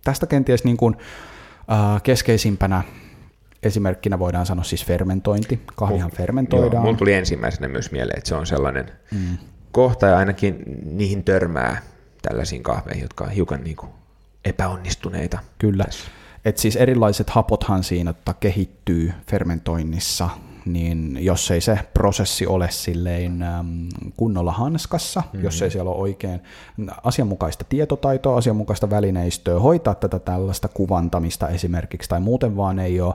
[0.05, 0.97] Tästä kenties niin kuin,
[1.73, 2.83] äh, keskeisimpänä
[3.63, 5.61] esimerkkinä voidaan sanoa siis fermentointi.
[5.77, 6.73] Kahvihan M- fermentoidaan.
[6.73, 9.39] Joo, mun tuli ensimmäisenä myös mieleen, että se on sellainen mm.
[9.73, 11.83] kohta ja ainakin niihin törmää
[12.23, 13.93] tällaisiin kahveihin, jotka on hiukan niin kuin
[14.45, 15.39] epäonnistuneita.
[15.59, 15.85] Kyllä.
[15.85, 16.09] Tässä.
[16.45, 20.31] Et siis erilaiset hapothan siinä että kehittyy fermentoinnissa
[20.65, 25.45] niin jos ei se prosessi ole silleen äm, kunnolla hanskassa, mm-hmm.
[25.45, 26.41] jos ei siellä ole oikein
[27.05, 33.15] asianmukaista tietotaitoa, asianmukaista välineistöä hoitaa tätä tällaista kuvantamista esimerkiksi, tai muuten vaan ei ole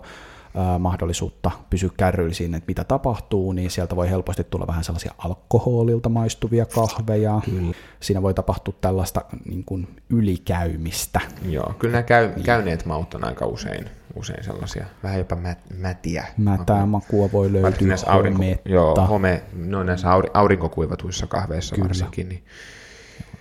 [0.79, 6.10] mahdollisuutta pysyä kärryillä siinä, että mitä tapahtuu, niin sieltä voi helposti tulla vähän sellaisia alkoholilta
[6.10, 7.41] maistuvia kahveja.
[7.45, 7.73] Kyllä.
[7.99, 11.21] Siinä voi tapahtua tällaista niin kuin ylikäymistä.
[11.49, 12.43] Joo, kyllä nämä käy, niin.
[12.43, 16.25] käyneet maut on aika usein, usein sellaisia, vähän jopa mä, mätiä.
[16.38, 21.88] Mätää makua voi löytyä, aurinko, Joo, home, no näissä aurinkokuivatuissa kahveissa kyllä.
[21.88, 22.43] varsinkin, niin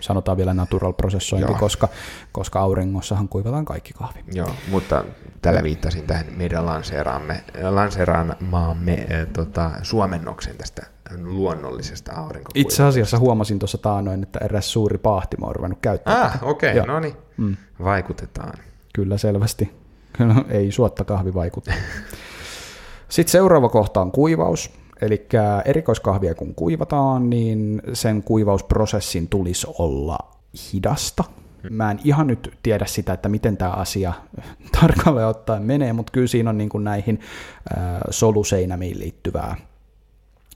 [0.01, 1.89] sanotaan vielä natural prosessointi, koska,
[2.33, 4.25] koska auringossahan kuivataan kaikki kahvi.
[4.33, 5.05] Joo, mutta
[5.47, 10.83] tällä viittasin tähän meidän lanseeraamme, lanseeraamaamme äh, tota, suomennoksen tästä
[11.23, 12.59] luonnollisesta aurinkokuivatuksesta.
[12.59, 16.25] Itse asiassa huomasin tuossa taanoin, että eräs suuri pahtimo on ruvennut käyttämään.
[16.25, 17.57] Ah, okei, okay, no niin, mm.
[17.85, 18.59] vaikutetaan.
[18.95, 19.75] Kyllä selvästi.
[20.13, 21.73] Kyllä ei suotta kahvi vaikuta.
[23.09, 24.71] Sitten seuraava kohta on kuivaus.
[25.01, 25.27] Eli
[25.65, 30.19] erikoiskahvia kun kuivataan, niin sen kuivausprosessin tulisi olla
[30.73, 31.25] hidasta.
[31.71, 34.13] Mä en ihan nyt tiedä sitä, että miten tämä asia
[34.81, 37.21] tarkalleen ottaen menee, mutta kyllä siinä on niin kuin näihin
[38.11, 39.57] soluseinämiin liittyvää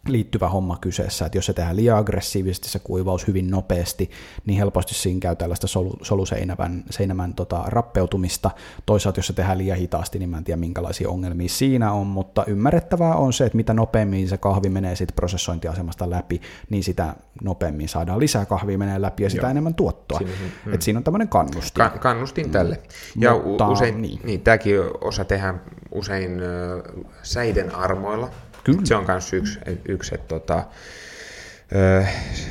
[0.08, 4.10] liittyvä homma kyseessä, että jos se tehdään liian aggressiivisesti se kuivaus hyvin nopeasti,
[4.46, 8.50] niin helposti siinä käy tällaista sol, soluseinämän seinämän, tota, rappeutumista.
[8.86, 12.44] Toisaalta jos se tehdään liian hitaasti, niin mä en tiedä minkälaisia ongelmia siinä on, mutta
[12.46, 17.88] ymmärrettävää on se, että mitä nopeammin se kahvi menee sitten prosessointiasemasta läpi, niin sitä nopeammin
[17.88, 19.50] saadaan lisää kahvia menee läpi ja sitä Joo.
[19.50, 20.18] enemmän tuottoa.
[20.18, 20.32] Siinä,
[20.66, 20.74] mm.
[20.74, 21.84] Et siinä on tämmöinen kannustin.
[21.84, 22.74] Ka- kannustin tälle.
[23.16, 23.22] Mm.
[23.22, 24.20] Ja mutta, usein, niin.
[24.24, 25.60] Niin, tämäkin osa tehdään
[25.92, 28.30] usein äh, säiden armoilla,
[28.64, 28.80] Kyllä.
[28.84, 30.64] Se on myös yksi, yksi että tota,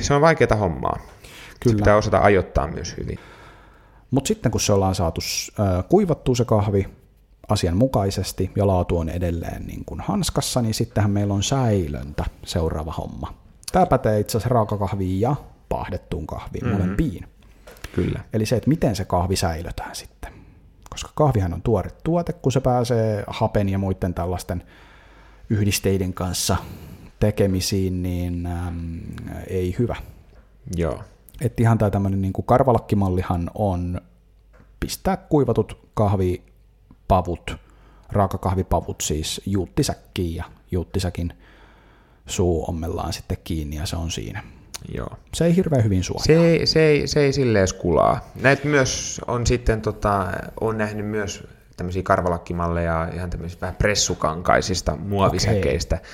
[0.00, 0.98] se on vaikeaa hommaa.
[1.60, 1.74] Kyllä.
[1.74, 3.18] Se pitää osata ajoittaa myös hyvin.
[4.10, 5.20] Mutta sitten kun se ollaan saatu
[5.88, 6.88] kuivattua se kahvi
[7.48, 13.34] asianmukaisesti ja laatu on edelleen niin kuin hanskassa, niin sittenhän meillä on säilöntä seuraava homma.
[13.72, 15.36] Tämä pätee itse asiassa raakakahviin ja
[15.68, 16.80] paahdettuun kahviin mm-hmm.
[16.80, 17.26] molempiin.
[17.94, 18.20] Kyllä.
[18.32, 20.32] Eli se, että miten se kahvi säilötään sitten.
[20.90, 24.62] Koska kahvihan on tuore tuote, kun se pääsee hapen ja muiden tällaisten
[25.50, 26.56] yhdisteiden kanssa
[27.20, 29.00] tekemisiin, niin äm,
[29.46, 29.96] ei hyvä.
[30.76, 31.00] Joo.
[31.40, 34.00] Et ihan tämä tämmöinen niin karvalakkimallihan on
[34.80, 37.56] pistää kuivatut kahvipavut,
[38.08, 41.32] raakakahvipavut siis juuttisäkkiin ja juuttisäkin
[42.26, 44.42] suu ommellaan sitten kiinni ja se on siinä.
[44.94, 45.16] Joo.
[45.34, 46.24] Se ei hirveän hyvin suojaa.
[46.24, 48.30] Se ei, se ei, se ei silleen skulaa.
[48.42, 50.26] Näitä myös on sitten, tota,
[50.60, 51.44] on nähnyt myös
[51.80, 55.96] tämmöisiä karvalakkimalleja ihan tämmöisistä vähän pressukankaisista muovisäkeistä.
[55.96, 56.10] Okay.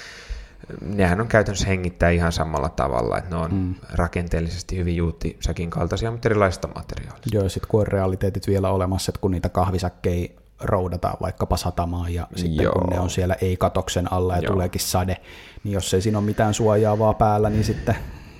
[0.80, 3.74] Nehän on käytännössä hengittää ihan samalla tavalla, että ne on mm.
[3.92, 7.28] rakenteellisesti hyvin juuttisäkin kaltaisia, mutta erilaisista materiaalista.
[7.32, 10.28] Joo, sitten kun on realiteetit vielä olemassa, että kun niitä kahvisäkkejä
[10.60, 12.72] roudataan vaikkapa satamaan ja sitten Joo.
[12.72, 14.52] kun ne on siellä ei-katoksen alla ja Joo.
[14.52, 15.16] tuleekin sade,
[15.64, 17.96] niin jos ei siinä ole mitään suojaavaa päällä, niin sitten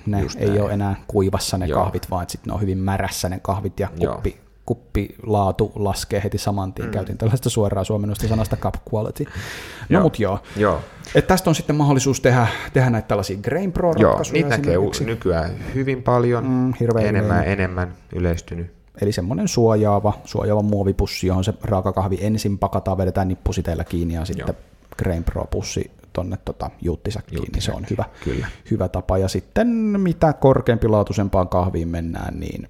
[0.07, 0.63] ne Just ei näin.
[0.63, 1.83] ole enää kuivassa ne Joo.
[1.83, 6.73] kahvit, vaan sitten ne on hyvin märässä ne kahvit ja kuppi, kuppilaatu laskee heti saman
[6.73, 6.89] tien.
[6.89, 6.93] Mm.
[6.93, 9.25] Käytin tällaista suoraa suomennosta sanasta cup quality.
[9.89, 10.39] No mut joo.
[10.57, 10.81] joo.
[11.15, 14.41] Et tästä on sitten mahdollisuus tehdä, tehdä näitä tällaisia Grain Pro-ratkaisuja.
[14.41, 18.77] Joo, niitä näkee nykyään hyvin paljon, mm, enemmän, enemmän yleistynyt.
[19.01, 24.47] Eli semmoinen suojaava, suojaava muovipussi, johon se raakakahvi ensin pakataan, vedetään nippusiteillä kiinni ja sitten
[24.49, 24.65] Joo.
[24.99, 28.47] Grain Pro-pussi tuonne tota, juuttisäkkiin, niin se on hyvä, Kyllä.
[28.71, 29.19] hyvä tapa.
[29.19, 29.67] Ja sitten
[30.01, 32.69] mitä korkeampi laatuisempaan kahviin mennään, niin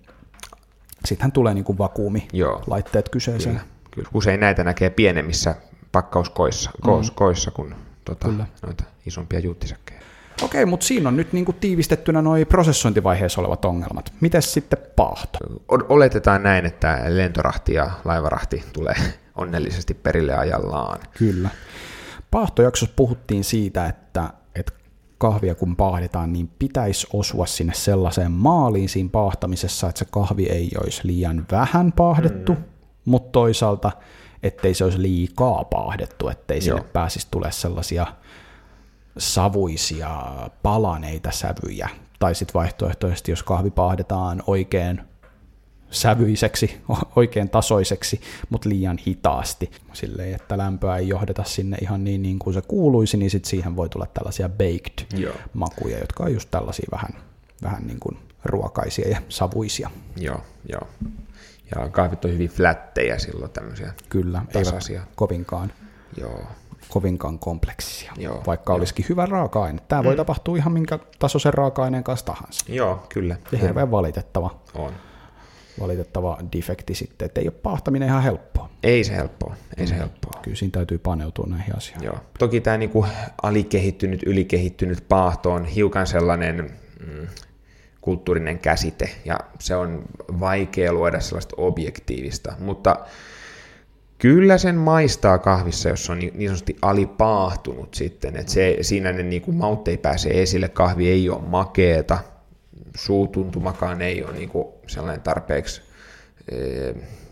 [1.05, 2.63] sittenhän tulee niin kuin vakuumi Joo.
[2.67, 3.55] laitteet kyseeseen.
[3.55, 4.09] Kyllä, kyllä.
[4.15, 5.55] Usein näitä näkee pienemmissä
[5.93, 7.15] pakkauskoissa mm.
[7.15, 8.29] koissa kuin tota,
[8.63, 10.01] noita isompia juuttisäkkejä.
[10.43, 14.13] Okei, mutta siinä on nyt niin kuin tiivistettynä noin prosessointivaiheessa olevat ongelmat.
[14.21, 15.39] Miten sitten paahto?
[15.69, 18.95] Oletetaan näin, että lentorahti ja laivarahti tulee
[19.37, 21.01] onnellisesti perille ajallaan.
[21.19, 21.49] Kyllä.
[22.31, 24.31] Paahtojaksossa puhuttiin siitä, että
[25.19, 30.71] kahvia kun paahdetaan, niin pitäisi osua sinne sellaiseen maaliin siinä paahtamisessa, että se kahvi ei
[30.83, 32.63] olisi liian vähän paahdettu, mm.
[33.05, 33.93] mutta toisaalta
[34.43, 36.63] ettei se olisi liikaa paahdettu, ettei Joo.
[36.63, 38.07] sille pääsisi tule sellaisia
[39.19, 40.25] savuisia,
[40.63, 41.89] palaneita sävyjä.
[42.19, 45.01] Tai sitten vaihtoehtoisesti, jos kahvi paahdetaan oikein
[45.91, 46.81] sävyiseksi,
[47.17, 48.21] oikein tasoiseksi,
[48.51, 49.71] mutta liian hitaasti.
[49.93, 53.77] Silleen, että lämpöä ei johdeta sinne ihan niin, niin kuin se kuuluisi, niin sitten siihen
[53.77, 55.35] voi tulla tällaisia baked Joo.
[55.55, 57.11] makuja, jotka on just tällaisia vähän,
[57.63, 59.91] vähän niin kuin ruokaisia ja savuisia.
[60.17, 60.89] Joo, joo.
[61.75, 65.01] Ja kahvit on hyvin flättejä silloin tämmöisiä Kyllä, tasaisia.
[65.01, 65.73] eivät kovinkaan.
[66.21, 66.41] Joo
[66.89, 68.77] kovinkaan kompleksisia, Joo, vaikka jo.
[68.77, 69.83] olisikin hyvä raaka-aine.
[69.89, 70.07] Tämä mm.
[70.07, 72.65] voi tapahtua ihan minkä tasoisen raaka-aineen kanssa tahansa.
[72.69, 73.37] Joo, kyllä.
[73.53, 74.61] Ja hirveän valitettava.
[74.75, 74.93] On.
[75.81, 78.71] Valitettava defekti sitten, että ei ole paahtaminen ihan helppoa.
[78.83, 80.41] Ei se helppoa, ei se helppoa.
[80.43, 82.05] Kyllä siinä täytyy paneutua näihin asioihin.
[82.05, 82.19] Joo.
[82.39, 83.07] Toki tämä niinku
[83.43, 86.71] alikehittynyt, ylikehittynyt paahto on hiukan sellainen
[87.07, 87.27] mm,
[88.01, 90.03] kulttuurinen käsite, ja se on
[90.41, 92.97] vaikea luoda sellaista objektiivista, mutta
[94.19, 99.43] kyllä sen maistaa kahvissa, jos on niin sanotusti alipaahtunut sitten, että se, siinä ne niin
[99.43, 102.19] kuin maut ei pääse esille, kahvi ei ole makeeta,
[102.97, 105.83] suutuntumakaan ei ole niin kuin sellainen tarpeeksi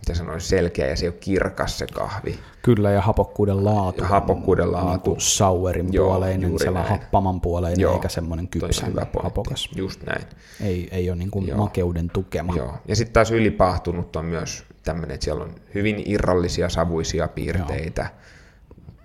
[0.08, 2.38] mitä sanoisi, selkeä ja se ei ole kirkas se kahvi.
[2.62, 4.02] Kyllä, ja hapokkuuden laatu.
[4.02, 4.88] Ja hapokkuuden laatu.
[4.88, 9.68] Niin kuin sauerin Joo, puoleinen, sellainen happaman puoleinen, Joo, eikä semmoinen kypsä hyvä hapokas.
[9.76, 10.24] Just näin.
[10.60, 12.56] Ei, ei ole niin kuin makeuden tukema.
[12.56, 12.74] Joo.
[12.88, 18.06] Ja sitten taas ylipahtunut on myös tämmöinen, että siellä on hyvin irrallisia savuisia piirteitä,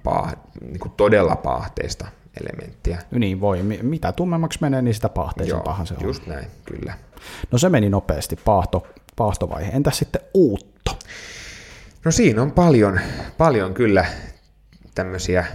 [0.04, 2.08] paah, niin kuin todella paahteista
[2.42, 3.02] elementtiä.
[3.12, 3.64] Niin voi.
[3.82, 6.04] Mitä tummemmaksi menee, niin sitä paahteisen paha se on.
[6.04, 6.94] just näin, kyllä.
[7.52, 9.72] No se meni nopeasti, paahto, paahtovaihe.
[9.72, 10.98] Entäs sitten uutto?
[12.06, 13.00] No siinä on paljon,
[13.38, 14.06] paljon kyllä
[14.96, 15.46] tämmöisiä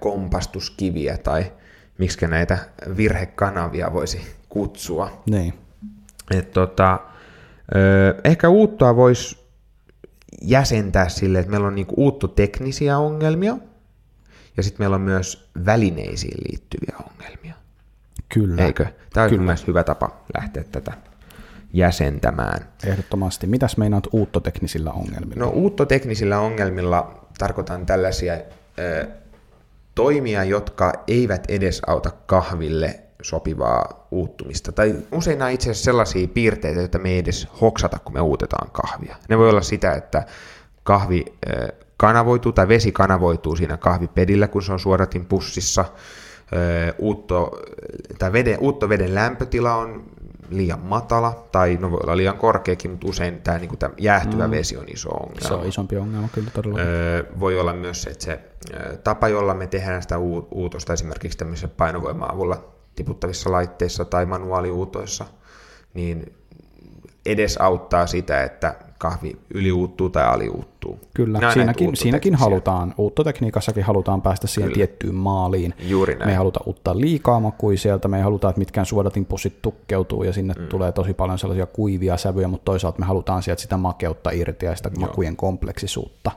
[0.00, 1.52] kompastuskiviä tai
[1.98, 2.58] miksi näitä
[2.96, 5.22] virhekanavia voisi kutsua.
[5.30, 5.54] Niin.
[6.30, 7.00] Et tota,
[8.24, 9.46] ehkä uuttoa voisi
[10.42, 13.56] jäsentää sille, että meillä on niinku uuttoteknisiä ongelmia
[14.56, 17.54] ja sitten meillä on myös välineisiin liittyviä ongelmia.
[18.28, 18.64] Kyllä.
[18.64, 18.86] Eikö?
[19.12, 19.56] Tämä on Kyllä.
[19.66, 20.92] hyvä tapa lähteä tätä
[21.72, 22.68] jäsentämään.
[22.86, 23.46] Ehdottomasti.
[23.46, 25.44] Mitäs meinaat uuttoteknisillä ongelmilla?
[25.44, 28.34] No uuttoteknisillä ongelmilla tarkoitan tällaisia
[28.78, 29.08] ö,
[29.94, 34.72] toimia, jotka eivät edes auta kahville sopivaa uuttumista.
[34.72, 38.70] Tai usein on itse asiassa sellaisia piirteitä, joita me ei edes hoksata, kun me uutetaan
[38.70, 39.16] kahvia.
[39.28, 40.26] Ne voi olla sitä, että
[40.82, 41.24] kahvi
[41.96, 45.84] kanavoituu tai vesi kanavoituu siinä kahvipedillä, kun se on suodatin pussissa.
[46.98, 47.60] Uutto,
[48.18, 50.04] tai veden, uuttoveden lämpötila on
[50.50, 54.50] liian matala, tai no voi olla liian korkeakin, mutta usein tämä, niin tämä jäähtyvä mm.
[54.50, 55.48] vesi on iso ongelma.
[55.48, 56.80] Se on isompi ongelma kyllä todella.
[56.80, 58.40] Öö, voi olla myös se, että se
[59.04, 60.18] tapa, jolla me tehdään sitä
[60.50, 65.24] uutosta esimerkiksi tämmöisessä painovoima-avulla tiputtavissa laitteissa tai manuaaliuutoissa,
[65.94, 66.34] niin
[67.26, 70.98] edes auttaa sitä, että kahvi yliuuttuu tai aliuuttuu.
[71.14, 74.74] Kyllä, Nämä siinäkin, siinäkin halutaan, uuttotekniikassakin halutaan päästä siihen Kyllä.
[74.74, 75.74] tiettyyn maaliin.
[75.88, 76.28] Juuri näin.
[76.28, 80.32] Me ei haluta uuttaa liikaa makuja sieltä, me ei haluta, että mitkään suodatinpussit tukkeutuu ja
[80.32, 80.66] sinne mm.
[80.66, 84.76] tulee tosi paljon sellaisia kuivia sävyjä, mutta toisaalta me halutaan sieltä sitä makeutta irti ja
[84.76, 85.00] sitä Joo.
[85.00, 86.30] makujen kompleksisuutta.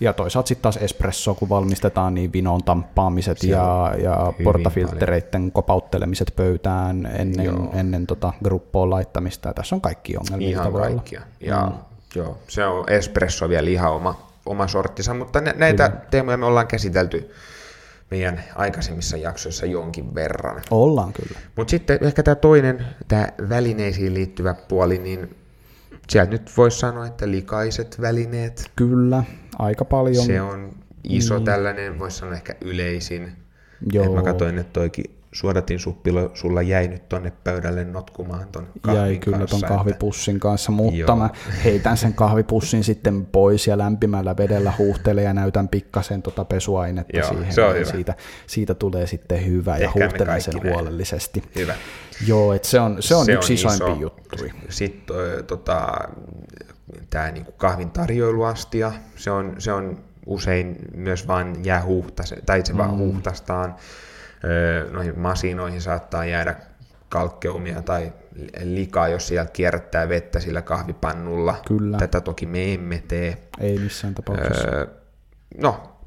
[0.00, 7.06] Ja toisaalta sitten taas espresso, kun valmistetaan, niin vinon tamppaamiset ja, ja portafilttereiden kopauttelemiset pöytään
[7.18, 9.48] ennen, ennen tota gruppoon laittamista.
[9.48, 10.48] Ja tässä on kaikki ongelmia.
[10.48, 11.22] Ihan kaikkia.
[11.40, 11.91] Ja mm.
[12.14, 16.04] Joo, se on espresso vielä ihan oma, oma sorttinsa, mutta näitä Kyllä.
[16.10, 17.30] teemoja me ollaan käsitelty
[18.10, 20.62] meidän aikaisemmissa jaksoissa jonkin verran.
[20.70, 21.40] Ollaan kyllä.
[21.56, 25.36] Mutta sitten ehkä tämä toinen, tämä välineisiin liittyvä puoli, niin
[26.08, 28.70] sieltä nyt voisi sanoa, että likaiset välineet.
[28.76, 29.24] Kyllä,
[29.58, 30.26] aika paljon.
[30.26, 30.72] Se on
[31.04, 31.44] iso niin.
[31.44, 33.32] tällainen, voisi sanoa ehkä yleisin.
[33.92, 34.04] Joo.
[34.04, 39.00] Et mä katsoin, että toikin suodatin suppilo sulla jäi nyt tonne pöydälle notkumaan ton kahvin
[39.00, 40.42] Jäi kyllä kanssa, ton kahvipussin että...
[40.42, 41.16] kanssa, mutta Joo.
[41.16, 41.30] mä
[41.64, 47.28] heitän sen kahvipussin sitten pois ja lämpimällä vedellä huuhtelen ja näytän pikkasen tota pesuainetta Joo,
[47.28, 47.52] siihen.
[47.52, 47.84] Se on hyvä.
[47.84, 48.14] Siitä,
[48.46, 50.74] siitä tulee sitten hyvä Ehkä ja huuhtelen sen näin.
[50.74, 51.42] huolellisesti.
[51.56, 51.74] Hyvä.
[52.26, 54.00] Joo, että se on, se on se yksi on isoimpi iso.
[54.00, 54.36] juttu.
[54.68, 55.16] Sitten
[55.46, 55.98] tota,
[57.10, 62.72] tämä niinku kahvin tarjoiluastia, se on, se on usein myös vain jää huuhtas, tai se
[62.72, 62.78] mm.
[62.78, 63.74] vaan huuhtastaan
[64.90, 66.56] noihin masinoihin saattaa jäädä
[67.08, 68.12] kalkkeumia tai
[68.62, 71.60] likaa, jos sieltä kierrättää vettä sillä kahvipannulla.
[71.66, 71.98] Kyllä.
[71.98, 73.38] Tätä toki me emme tee.
[73.60, 74.68] Ei missään tapauksessa.
[74.68, 74.86] Öö,
[75.58, 75.98] no,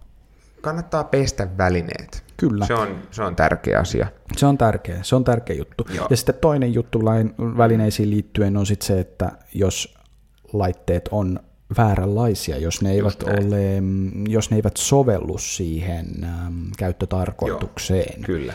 [0.62, 2.24] kannattaa pestä välineet.
[2.38, 2.66] Kyllä.
[2.66, 4.08] Se on, se on tärkeä asia.
[4.38, 5.88] Se on tärkeä, se on tärkeä juttu.
[5.94, 6.08] Joo.
[6.10, 9.98] Ja sitten toinen juttu lain välineisiin liittyen on sitten se, että jos
[10.54, 11.40] laitteet on
[11.78, 13.84] vääränlaisia, jos ne, eivät ole,
[14.28, 18.14] jos ne eivät sovellu siihen äm, käyttötarkoitukseen.
[18.18, 18.54] Joo, kyllä.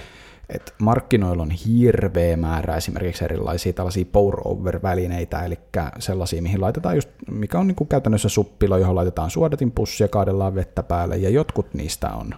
[0.48, 5.58] Et markkinoilla on hirveä määrä esimerkiksi erilaisia tällaisia pour-over-välineitä, eli
[5.98, 10.54] sellaisia, mihin laitetaan just, mikä on niin kuin käytännössä suppilo, johon laitetaan suodatinpussi ja kaadellaan
[10.54, 12.34] vettä päälle, ja jotkut niistä on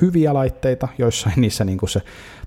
[0.00, 2.00] hyviä laitteita, joissain niissä niin kuin se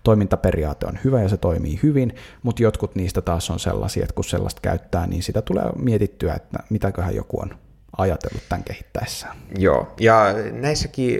[0.04, 4.24] toimintaperiaate on hyvä ja se toimii hyvin, mutta jotkut niistä taas on sellaisia, että kun
[4.24, 7.58] sellaista käyttää, niin sitä tulee mietittyä, että mitäköhän joku on
[7.98, 9.38] ajatellut tämän kehittäessään.
[9.58, 11.20] Joo, ja näissäkin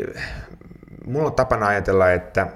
[1.06, 2.48] mulla on tapana ajatella, että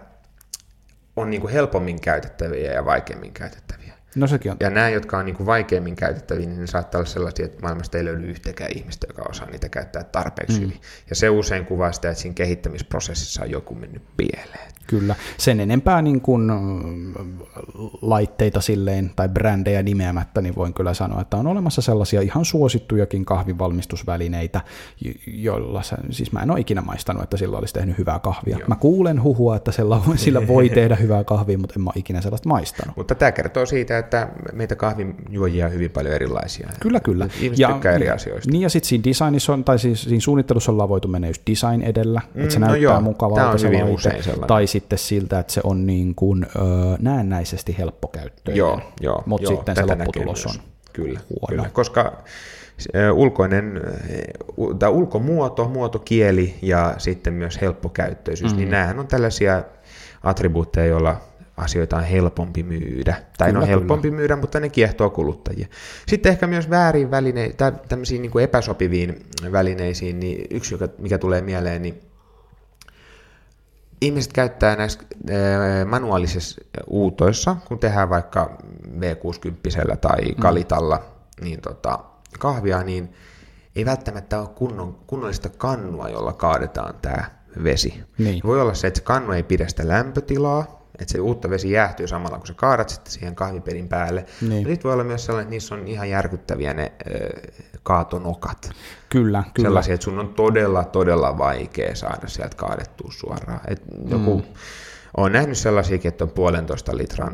[1.16, 3.87] on niin kuin helpommin käytettäviä ja vaikeammin käytettäviä.
[4.16, 4.58] No sekin on.
[4.60, 7.98] Ja nämä, jotka on niin kuin vaikeimmin käytettäviä, niin ne saattaa olla sellaisia, että maailmasta
[7.98, 10.66] ei löydy yhtäkään ihmistä, joka osaa niitä käyttää tarpeeksi mm.
[10.66, 10.82] hyvin.
[11.10, 14.72] Ja se usein kuvaa sitä, että siinä kehittämisprosessissa on joku mennyt pieleen.
[14.88, 15.16] Kyllä.
[15.38, 16.52] Sen enempää niin kuin
[18.02, 23.26] laitteita silleen tai brändejä nimeämättä, niin voin kyllä sanoa, että on olemassa sellaisia ihan suosittujakin
[23.26, 24.62] kahvinvalmistusvälineitä,
[25.28, 28.58] joilla se, siis mä en ole ikinä maistanut, että sillä olisi tehnyt hyvää kahvia.
[28.58, 28.68] Joo.
[28.68, 32.22] Mä kuulen huhua, että sillä, sillä voi tehdä hyvää kahvia, mutta en mä ole ikinä
[32.22, 32.98] sellaista maistanut.
[32.98, 34.07] Mutta tämä kertoo siitä, että
[34.54, 36.70] meitä kahvinjuojia on hyvin paljon erilaisia.
[36.80, 37.30] Kyllä, kyllä.
[37.42, 38.52] Ihmiset ja, tykkää eri asioista.
[38.52, 41.82] Niin ja sitten siinä designissa on, tai siis siinä suunnittelussa ollaan voitu mennä just design
[41.82, 45.62] edellä, mm, että se no näyttää joo, mukavalta se laite, tai sitten siltä, että se
[45.64, 46.60] on niin kuin, ö,
[47.00, 50.56] näennäisesti helppokäyttöinen, joo, joo, mutta joo, sitten se lopputulos on
[50.94, 51.48] kyllä, huono.
[51.48, 52.24] Kyllä, koska
[53.14, 53.82] ulkoinen,
[54.80, 58.60] tai ulkomuoto, muotokieli ja sitten myös helppokäyttöisyys, niin mm.
[58.60, 59.64] niin nämähän on tällaisia
[60.24, 61.22] attribuutteja, joilla
[61.58, 63.16] asioita on helpompi myydä.
[63.38, 64.20] Tai kyllä, no helpompi kyllä.
[64.20, 65.68] myydä, mutta ne kiehtoo kuluttajia.
[66.08, 71.42] Sitten ehkä myös väärin välineitä, tämmöisiin niin kuin epäsopiviin välineisiin, niin yksi, joka, mikä tulee
[71.42, 72.02] mieleen, niin
[74.02, 75.00] ihmiset käyttää näissä
[75.86, 78.58] manuaalisissa uutoissa, kun tehdään vaikka
[79.00, 80.42] V60 tai mm.
[80.42, 81.46] Kalitalla mm.
[81.46, 82.00] niin tota,
[82.40, 83.14] kahvia, niin
[83.76, 87.26] ei välttämättä ole kunnon, kunnollista kannua, jolla kaadetaan tämä
[87.64, 88.04] vesi.
[88.18, 88.42] Niin.
[88.44, 92.08] Voi olla se, että se kannu ei pidä sitä lämpötilaa, että se uutta vesi jäähtyy
[92.08, 94.26] samalla, kun sä kaadat sitten siihen kahvipelin päälle.
[94.42, 94.68] Niin.
[94.68, 98.70] Sitten voi olla myös sellainen, että niissä on ihan järkyttäviä ne äh, kaatonokat.
[99.10, 99.68] Kyllä, kyllä.
[99.68, 103.60] Sellaisia, että sun on todella, todella vaikea saada sieltä kaadettua suoraan.
[103.68, 104.54] Et joku, mm
[105.18, 107.34] olen nähnyt sellaisiakin, että on puolentoista litran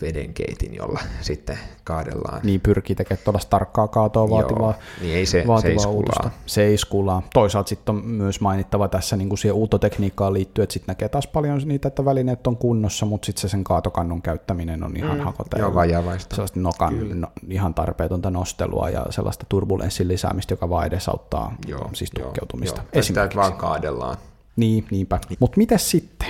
[0.00, 2.40] vedenkeitin, jolla sitten kaadellaan.
[2.44, 6.30] Niin pyrkii tekemään tuollaista tarkkaa kaatoa vaativaa, Joo, niin ei se, vaativaa uutusta.
[6.46, 7.22] Seiskulaa.
[7.34, 11.26] Toisaalta sitten on myös mainittava tässä niin kuin siihen uutotekniikkaan liittyen, että sitten näkee taas
[11.26, 15.24] paljon niitä, että välineet on kunnossa, mutta sitten se sen kaatokannun käyttäminen on ihan mm,
[15.24, 15.58] hakota.
[15.58, 16.34] Joo, vajavaista.
[16.34, 22.10] Sellaista nokan no, ihan tarpeetonta nostelua ja sellaista turbulenssin lisäämistä, joka vaan edesauttaa joo, siis
[22.10, 22.80] tukkeutumista.
[22.80, 23.02] Joo, joo.
[23.02, 24.16] Sitä, että vaan kaadellaan.
[24.56, 25.18] Niin, niinpä.
[25.38, 26.28] Mutta mitä sitten?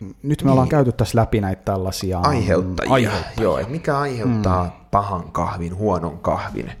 [0.00, 0.48] Nyt me niin.
[0.48, 2.92] ollaan käyty tässä läpi näitä tällaisia aiheuttajia.
[2.92, 3.42] aiheuttajia.
[3.42, 4.70] Joo, mikä aiheuttaa mm.
[4.90, 6.72] pahan kahvin, huonon kahvin.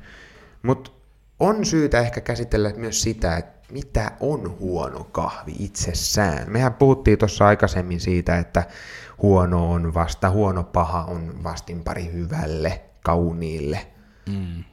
[0.62, 0.90] Mutta
[1.40, 6.52] on syytä ehkä käsitellä myös sitä, että mitä on huono kahvi itsessään.
[6.52, 8.64] Mehän puhuttiin tuossa aikaisemmin siitä, että
[9.22, 13.86] huono on vasta, huono paha on vastinpari hyvälle, kauniille.
[14.28, 14.64] Mm.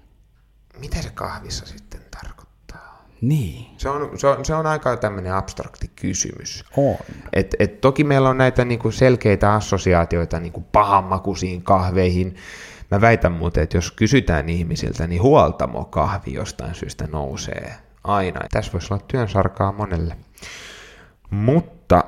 [0.80, 2.55] Mitä se kahvissa sitten tarkoittaa?
[3.26, 3.66] Niin.
[3.78, 6.66] Se on, se on, se on aika tämmöinen abstrakti kysymys.
[6.78, 6.96] On.
[7.34, 12.36] Et, et toki meillä on näitä niinku selkeitä assosiaatioita niinku pahanmakuisiin kahveihin.
[12.92, 18.40] Mä väitän muuten, että jos kysytään ihmisiltä, niin huoltamo kahvi jostain syystä nousee aina.
[18.52, 20.18] Tässä voisi olla työnsarkaa monelle.
[21.30, 22.04] Mutta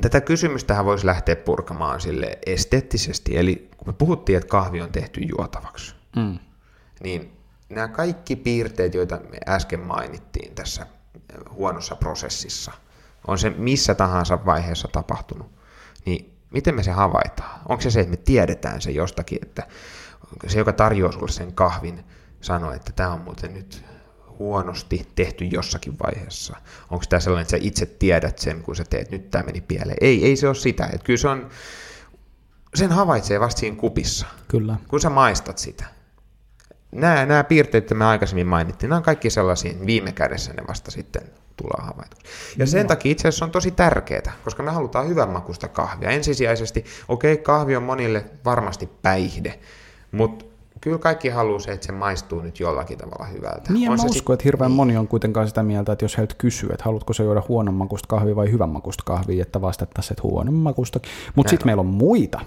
[0.00, 3.38] tätä kysymystähän voisi lähteä purkamaan sille esteettisesti.
[3.38, 6.38] Eli kun me puhuttiin, että kahvi on tehty juotavaksi, mm.
[7.02, 7.32] niin
[7.74, 10.86] nämä kaikki piirteet, joita me äsken mainittiin tässä
[11.50, 12.72] huonossa prosessissa,
[13.26, 15.52] on se missä tahansa vaiheessa tapahtunut,
[16.06, 17.60] niin miten me se havaitaan?
[17.68, 19.66] Onko se se, että me tiedetään se jostakin, että
[20.46, 22.04] se, joka tarjoaa sulle sen kahvin,
[22.40, 23.84] sanoo, että tämä on muuten nyt
[24.38, 26.56] huonosti tehty jossakin vaiheessa.
[26.90, 29.98] Onko tämä sellainen, että sä itse tiedät sen, kun sä teet, nyt tämä meni pieleen?
[30.00, 30.84] Ei, ei se ole sitä.
[30.84, 31.48] Että kyllä se on,
[32.74, 34.26] sen havaitsee vasta siinä kupissa.
[34.48, 34.76] Kyllä.
[34.88, 35.84] Kun sä maistat sitä
[36.92, 40.90] nämä, nämä piirteet, joita me aikaisemmin mainittiin, nämä on kaikki sellaisia, viime kädessä ne vasta
[40.90, 41.22] sitten
[41.56, 42.24] tullaan havaituksi.
[42.58, 42.88] Ja sen no.
[42.88, 46.10] takia itse asiassa on tosi tärkeää, koska me halutaan hyvän makusta kahvia.
[46.10, 49.58] Ensisijaisesti, okei, okay, kahvi on monille varmasti päihde,
[50.12, 50.44] mutta
[50.80, 53.72] kyllä kaikki haluaa se, että se maistuu nyt jollakin tavalla hyvältä.
[53.72, 54.40] Niin, on mä se uskon, sit...
[54.40, 54.76] että hirveän niin.
[54.76, 58.08] moni on kuitenkaan sitä mieltä, että jos heiltä kysyy, että haluatko se juoda huonon makusta
[58.08, 61.00] kahvia vai hyvän makusta kahvia, että vastattaisiin, että huonon makusta.
[61.34, 62.40] Mutta sitten meillä on muita.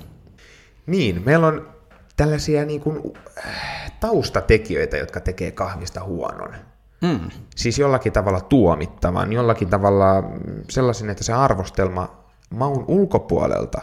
[0.86, 1.75] Niin, meillä on
[2.16, 3.02] tällaisia niin kuin,
[3.46, 6.56] äh, taustatekijöitä, jotka tekee kahvista huonon.
[7.02, 7.30] Mm.
[7.56, 10.24] Siis jollakin tavalla tuomittavan, jollakin tavalla
[10.70, 13.82] sellaisen, että se arvostelma maun ulkopuolelta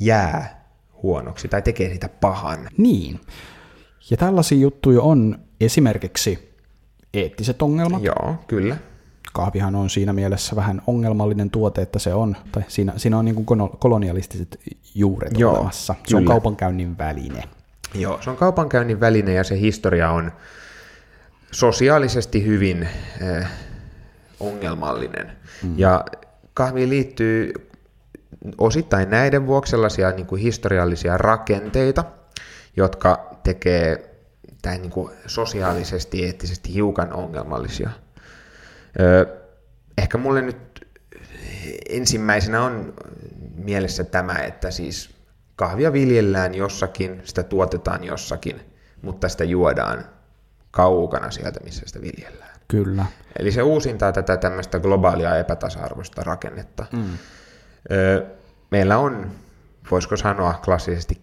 [0.00, 0.64] jää
[1.02, 2.68] huonoksi tai tekee sitä pahan.
[2.76, 3.20] Niin.
[4.10, 6.56] Ja tällaisia juttuja on esimerkiksi
[7.14, 8.02] eettiset ongelmat.
[8.02, 8.76] Joo, kyllä
[9.32, 13.34] kahvihan on siinä mielessä vähän ongelmallinen tuote, että se on, tai siinä, siinä on niin
[13.34, 14.60] kuin kolonialistiset
[14.94, 15.94] juuret Joo, olemassa.
[15.94, 16.18] Se kyllä.
[16.18, 17.42] on kaupankäynnin väline.
[17.94, 20.32] Joo, se on kaupankäynnin väline ja se historia on
[21.52, 22.88] sosiaalisesti hyvin
[23.20, 23.46] eh,
[24.40, 25.32] ongelmallinen.
[25.62, 25.78] Mm.
[25.78, 26.04] Ja
[26.54, 27.52] kahviin liittyy
[28.58, 32.04] osittain näiden vuoksi sellaisia niin kuin historiallisia rakenteita,
[32.76, 34.10] jotka tekee
[34.62, 37.90] tämän niin kuin sosiaalisesti, eettisesti hiukan ongelmallisia–
[39.98, 40.88] Ehkä mulle nyt
[41.88, 42.94] ensimmäisenä on
[43.54, 45.10] mielessä tämä, että siis
[45.56, 48.60] kahvia viljellään jossakin, sitä tuotetaan jossakin,
[49.02, 50.04] mutta sitä juodaan
[50.70, 52.50] kaukana sieltä, missä sitä viljellään.
[52.68, 53.06] Kyllä.
[53.38, 56.86] Eli se uusintaa tätä tämmöistä globaalia epätasa-arvoista rakennetta.
[56.92, 57.18] Mm.
[58.70, 59.30] Meillä on,
[59.90, 61.20] voisiko sanoa klassisesti,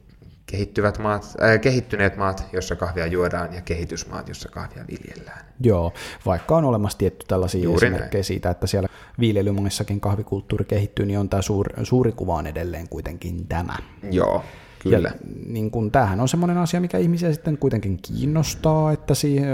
[0.51, 5.45] kehittyvät maat, äh, kehittyneet maat, jossa kahvia juodaan, ja kehitysmaat, jossa kahvia viljellään.
[5.59, 5.93] Joo,
[6.25, 8.23] vaikka on olemassa tietty tällaisia Juuri esimerkkejä näin.
[8.23, 8.89] siitä, että siellä
[9.19, 13.75] viljelymonissakin kahvikulttuuri kehittyy, niin on tämä suuri, suuri kuva on edelleen kuitenkin tämä.
[14.11, 14.43] Joo,
[14.79, 15.09] Kyllä.
[15.09, 19.47] Ja niin kun, tämähän on semmoinen asia, mikä ihmisiä sitten kuitenkin kiinnostaa, että siihen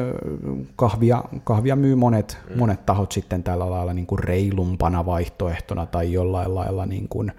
[0.75, 2.59] kahvia, kahvia myy monet, mm.
[2.59, 7.31] monet tahot sitten tällä lailla niin kuin reilumpana vaihtoehtona tai jollain lailla niin kuin,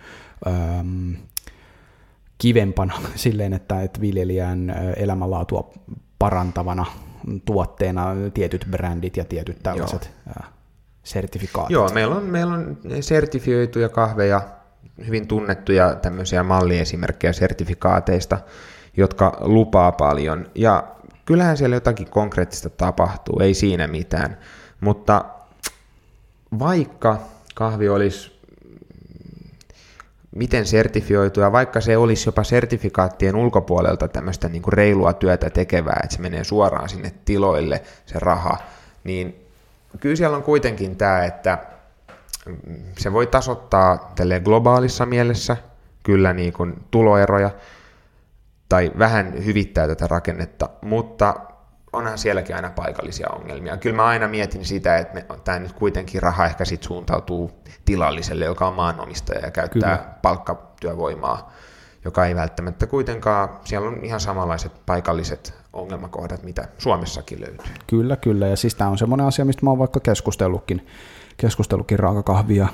[0.47, 1.13] ähm,
[2.39, 5.71] kivempana silleen, että, että viljelijän elämänlaatua
[6.19, 6.87] parantavana
[7.45, 10.47] tuotteena tietyt brändit ja tietyt tällaiset Joo.
[11.03, 11.71] sertifikaatit.
[11.71, 14.43] Joo, meillä on, meillä on sertifioituja kahveja,
[15.07, 18.39] hyvin tunnettuja tämmöisiä malliesimerkkejä sertifikaateista,
[18.97, 20.47] jotka lupaa paljon.
[20.55, 20.85] Ja
[21.25, 24.39] kyllähän siellä jotakin konkreettista tapahtuu, ei siinä mitään.
[24.81, 25.25] Mutta
[26.59, 27.19] vaikka
[27.55, 28.34] kahvi olisi
[30.35, 36.01] miten sertifioitu, ja vaikka se olisi jopa sertifikaattien ulkopuolelta tämmöistä niin kuin reilua työtä tekevää,
[36.05, 38.59] että se menee suoraan sinne tiloille se raha,
[39.05, 39.47] niin
[40.01, 41.59] kyllä siellä on kuitenkin tämä, että
[42.99, 45.57] se voi tasoittaa tälle globaalissa mielessä
[46.03, 47.51] kyllä niin kuin tuloeroja
[48.69, 51.35] tai vähän hyvittää tätä rakennetta, mutta
[51.95, 53.77] onhan sielläkin aina paikallisia ongelmia.
[53.77, 57.51] Kyllä mä aina mietin sitä, että tämä nyt kuitenkin raha ehkä sit suuntautuu
[57.85, 60.15] tilalliselle, joka on maanomistaja ja käyttää Kyllä.
[60.23, 61.53] palkkatyövoimaa,
[62.05, 67.73] joka ei välttämättä kuitenkaan, siellä on ihan samanlaiset paikalliset ongelmakohdat, mitä Suomessakin löytyy.
[67.87, 70.87] Kyllä, kyllä, ja siis tämä on semmoinen asia, mistä mä oon vaikka keskustellutkin,
[71.37, 72.69] keskustellutkin raakakahvia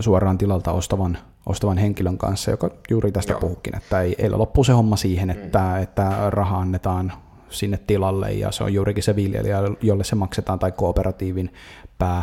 [0.00, 3.40] suoraan tilalta ostavan, ostavan henkilön kanssa, joka juuri tästä Joo.
[3.40, 5.82] puhukin, että ei, ei loppu se homma siihen, että, mm.
[5.82, 7.12] että raha annetaan
[7.50, 11.54] sinne tilalle, ja se on juurikin se viljelijä, jolle se maksetaan, tai kooperatiivin
[11.98, 12.22] pää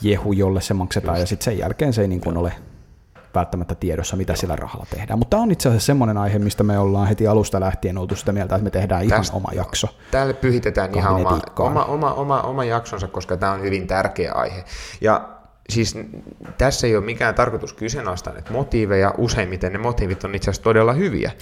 [0.00, 1.20] jehu, jolle se maksetaan, Just.
[1.22, 2.52] ja sitten sen jälkeen se ei niin kuin ole
[3.34, 5.18] välttämättä tiedossa, mitä sillä rahalla tehdään.
[5.18, 8.54] Mutta on itse asiassa semmoinen aihe, mistä me ollaan heti alusta lähtien oltu sitä mieltä,
[8.54, 9.88] että me tehdään ihan Tästä, oma jakso.
[10.10, 14.64] Täällä pyhitetään ihan oma, oma, oma, oma, oma jaksonsa, koska tämä on hyvin tärkeä aihe.
[15.00, 15.28] Ja
[15.68, 15.94] siis
[16.58, 20.92] tässä ei ole mikään tarkoitus kyseenalaistaa näitä motiiveja, useimmiten ne motiivit on itse asiassa todella
[20.92, 21.32] hyviä.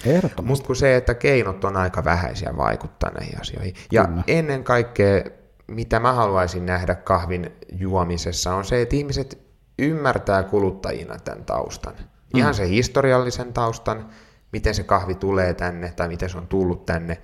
[0.41, 3.73] Mutta kun se, että keinot on aika vähäisiä vaikuttaa näihin asioihin.
[3.91, 4.23] Ja Kyllä.
[4.27, 5.23] ennen kaikkea,
[5.67, 9.41] mitä mä haluaisin nähdä kahvin juomisessa, on se, että ihmiset
[9.79, 11.93] ymmärtää kuluttajina tämän taustan.
[11.93, 12.39] Mm.
[12.39, 14.09] Ihan se historiallisen taustan,
[14.51, 17.17] miten se kahvi tulee tänne tai miten se on tullut tänne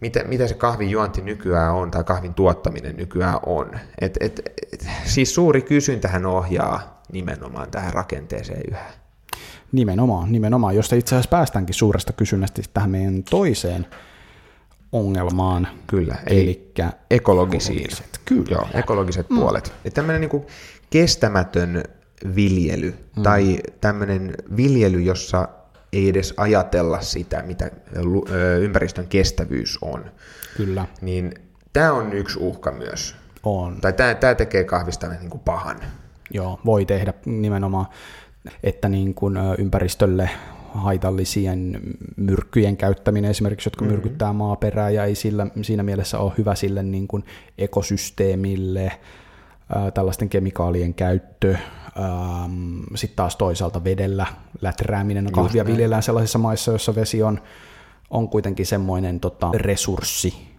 [0.00, 3.70] mitä, mitä se kahvin juonti nykyään on tai kahvin tuottaminen nykyään on.
[4.00, 4.40] Et, et,
[4.72, 8.90] et, siis suuri kysyntähän ohjaa nimenomaan tähän rakenteeseen yhä.
[9.72, 13.86] Nimenomaan, nimenomaan, josta itse asiassa päästäänkin suuresta kysynnästä tähän meidän toiseen
[14.92, 15.68] ongelmaan.
[15.86, 16.72] Kyllä, eli
[17.10, 17.78] ekologisiin.
[17.78, 18.50] Ekologiset, kyllä.
[18.50, 19.36] Joo, ekologiset mm.
[19.36, 19.72] puolet.
[19.84, 20.46] Ja tämmöinen niin
[20.90, 21.84] kestämätön
[22.34, 23.22] viljely mm.
[23.22, 25.48] tai tämmöinen viljely, jossa
[25.92, 27.70] ei edes ajatella sitä, mitä
[28.60, 30.04] ympäristön kestävyys on.
[30.56, 30.86] Kyllä.
[31.00, 31.34] Niin
[31.72, 33.16] tämä on yksi uhka myös.
[33.42, 33.80] On.
[33.80, 35.80] Tai tämä, tämä tekee kahvista niin kuin pahan.
[36.30, 37.86] Joo, voi tehdä nimenomaan,
[38.62, 40.30] että niin kuin ympäristölle
[40.74, 41.80] haitallisien
[42.16, 43.94] myrkkyjen käyttäminen esimerkiksi, jotka mm-hmm.
[43.94, 47.24] myrkyttää maaperää ja ei sillä, siinä mielessä ole hyvä sille niin kuin
[47.58, 48.92] ekosysteemille,
[49.94, 51.56] tällaisten kemikaalien käyttö,
[52.94, 54.26] Sitten taas toisaalta vedellä
[54.60, 57.40] läträäminen on kahvia viljellään sellaisissa maissa, joissa vesi on,
[58.10, 60.50] on kuitenkin semmoinen tota, resurssi,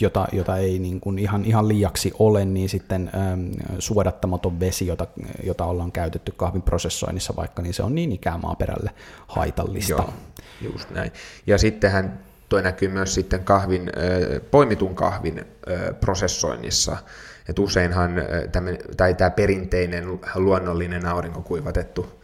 [0.00, 5.06] jota, jota ei niin kuin ihan, ihan liiaksi ole, niin sitten äm, suodattamaton vesi, jota,
[5.42, 8.90] jota ollaan käytetty kahvin prosessoinnissa vaikka, niin se on niin ikään maaperälle
[9.26, 9.92] haitallista.
[9.92, 10.12] Joo,
[10.72, 11.12] just näin.
[11.46, 16.96] Ja sittenhän toi näkyy myös sitten kahvin, äh, poimitun kahvin äh, prosessoinnissa,
[17.48, 18.12] että useinhan
[18.52, 22.22] tämän, tai tämä perinteinen luonnollinen aurinkokuivatettu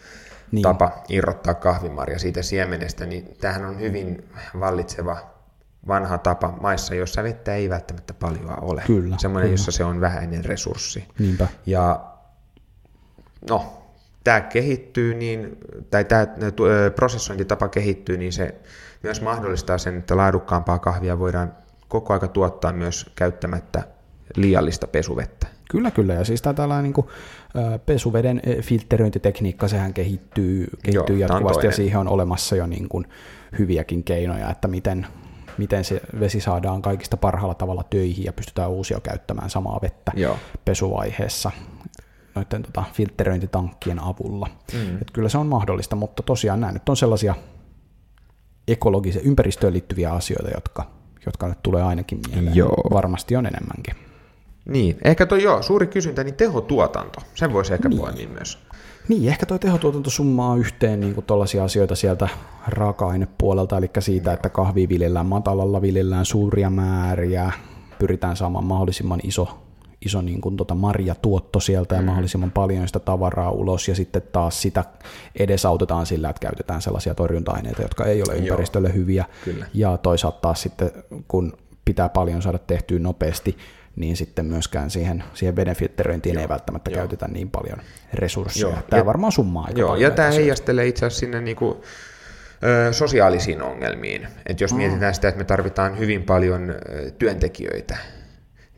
[0.51, 0.63] niin.
[0.63, 4.29] tapa irrottaa kahvimarja siitä siemenestä, niin tämähän on hyvin
[4.61, 5.17] vallitseva
[5.89, 8.83] vanha tapa maissa, joissa vettä ei välttämättä paljon ole.
[8.87, 9.17] Kyllä.
[9.19, 9.55] Semmoinen, kyllä.
[9.55, 11.09] jossa se on vähäinen resurssi.
[11.19, 11.49] Niinpä.
[11.67, 12.05] Ja
[13.51, 13.83] no,
[14.25, 15.59] tämä kehittyy, niin,
[15.91, 16.27] tai tämä
[16.95, 18.55] prosessointitapa kehittyy, niin se
[19.03, 21.55] myös mahdollistaa sen, että laadukkaampaa kahvia voidaan
[21.89, 23.83] koko aika tuottaa myös käyttämättä
[24.37, 25.47] liiallista pesuvettä.
[25.71, 26.15] Kyllä, kyllä.
[26.15, 27.07] Ja siis tämä tällainen niin kuin,
[27.87, 33.07] pesuveden filtteröintitekniikka, sehän kehittyy, kehittyy Joo, jatkuvasti ja siihen on olemassa jo niin kuin
[33.59, 35.07] hyviäkin keinoja, että miten,
[35.59, 40.39] miten se vesi saadaan kaikista parhaalla tavalla töihin ja pystytään uusia käyttämään samaa vettä Joo.
[40.65, 41.51] pesuvaiheessa
[42.35, 44.49] noiden tota, filtteröintitankkien avulla.
[44.73, 44.97] Mm.
[44.97, 47.35] Et kyllä se on mahdollista, mutta tosiaan nämä nyt on sellaisia
[48.69, 50.91] ekologisen ympäristöön liittyviä asioita, jotka,
[51.27, 52.57] jotka nyt tulee ainakin mieleen.
[52.57, 52.91] Joo.
[52.91, 54.04] Varmasti on enemmänkin.
[54.65, 58.01] Niin, ehkä tuo joo, suuri kysyntä, niin tehotuotanto, sen voisi ehkä niin.
[58.01, 58.59] poimia myös.
[59.09, 61.27] Niin, ehkä tuo tehotuotanto summaa yhteen niin kuin
[61.65, 62.29] asioita sieltä
[62.69, 67.53] raaka-ainepuolelta, eli siitä, että kahvi viljellään matalalla, viljellään suuria määriä,
[67.99, 69.49] pyritään saamaan mahdollisimman iso,
[70.05, 72.07] iso niin kuin tota marjatuotto sieltä ja mm.
[72.07, 74.85] mahdollisimman paljon sitä tavaraa ulos, ja sitten taas sitä
[75.39, 79.67] edesautetaan sillä, että käytetään sellaisia torjunta-aineita, jotka ei ole ympäristölle Joo, hyviä, kyllä.
[79.75, 80.91] ja toisaalta taas sitten,
[81.29, 81.53] kun
[81.85, 83.57] pitää paljon saada tehtyä nopeasti,
[83.97, 86.99] niin sitten myöskään siihen, siihen veden filtteröintiin ei välttämättä joo.
[86.99, 87.79] käytetä niin paljon
[88.15, 88.67] resursseja.
[88.67, 88.79] Joo.
[88.91, 90.03] Tämä ja, varmaan summaa aika joo, paljon.
[90.03, 91.85] Ja tämä heijastelee itse asiassa sinne niinku,
[92.65, 94.27] ö, sosiaalisiin ongelmiin.
[94.47, 94.77] Et jos mm.
[94.77, 97.97] mietitään sitä, että me tarvitaan hyvin paljon ö, työntekijöitä,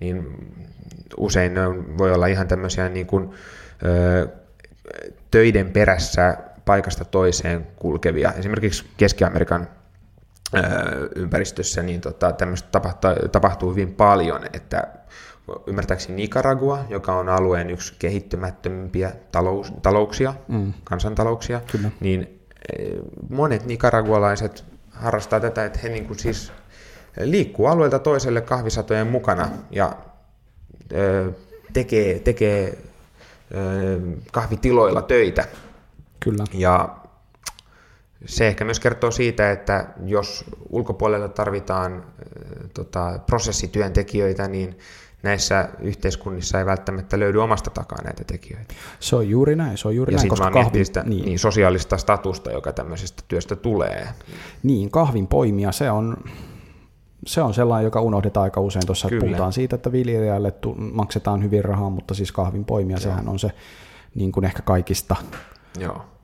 [0.01, 0.27] niin
[1.17, 3.31] usein ne on, voi olla ihan tämmöisiä niin kuin,
[3.85, 4.29] ö,
[5.31, 8.33] töiden perässä paikasta toiseen kulkevia.
[8.33, 9.69] Esimerkiksi Keski-Amerikan
[11.17, 14.87] ympäristössä niin tota, tämmöistä tapahtuu, tapahtuu hyvin paljon, että
[15.67, 20.73] ymmärtääkseni Nicaragua, joka on alueen yksi kehittymättömpiä talous, talouksia, mm.
[20.85, 21.91] kansantalouksia, Kyllä.
[22.01, 22.41] niin
[23.31, 26.53] monet nicaragualaiset harrastaa tätä, että he niin kuin siis
[27.21, 29.97] liikkuu alueelta toiselle kahvisatojen mukana ja
[31.73, 32.79] tekee, tekee
[34.33, 35.45] kahvitiloilla töitä.
[36.21, 36.45] Kyllä.
[36.53, 36.97] Ja
[38.25, 42.05] se ehkä myös kertoo siitä, että jos ulkopuolella tarvitaan
[42.75, 44.79] tota, prosessityöntekijöitä, niin
[45.23, 48.75] näissä yhteiskunnissa ei välttämättä löydy omasta takaa näitä tekijöitä.
[49.01, 50.29] Se on juuri näin, se on juuri ja näin.
[50.29, 51.25] koska kahvin, sitä, niin.
[51.25, 51.39] niin.
[51.39, 54.09] sosiaalista statusta, joka tämmöisestä työstä tulee.
[54.63, 56.17] Niin, kahvin poimia, se on,
[57.27, 58.87] se on sellainen, joka unohdetaan aika usein.
[58.87, 59.21] Tuossa Kyllä.
[59.21, 60.55] puhutaan siitä, että viljelijälle
[60.93, 63.03] maksetaan hyvin rahaa, mutta siis kahvin poimia, Joo.
[63.03, 63.51] sehän on se
[64.15, 65.17] niin kuin ehkä kaikista
[65.79, 66.16] Joo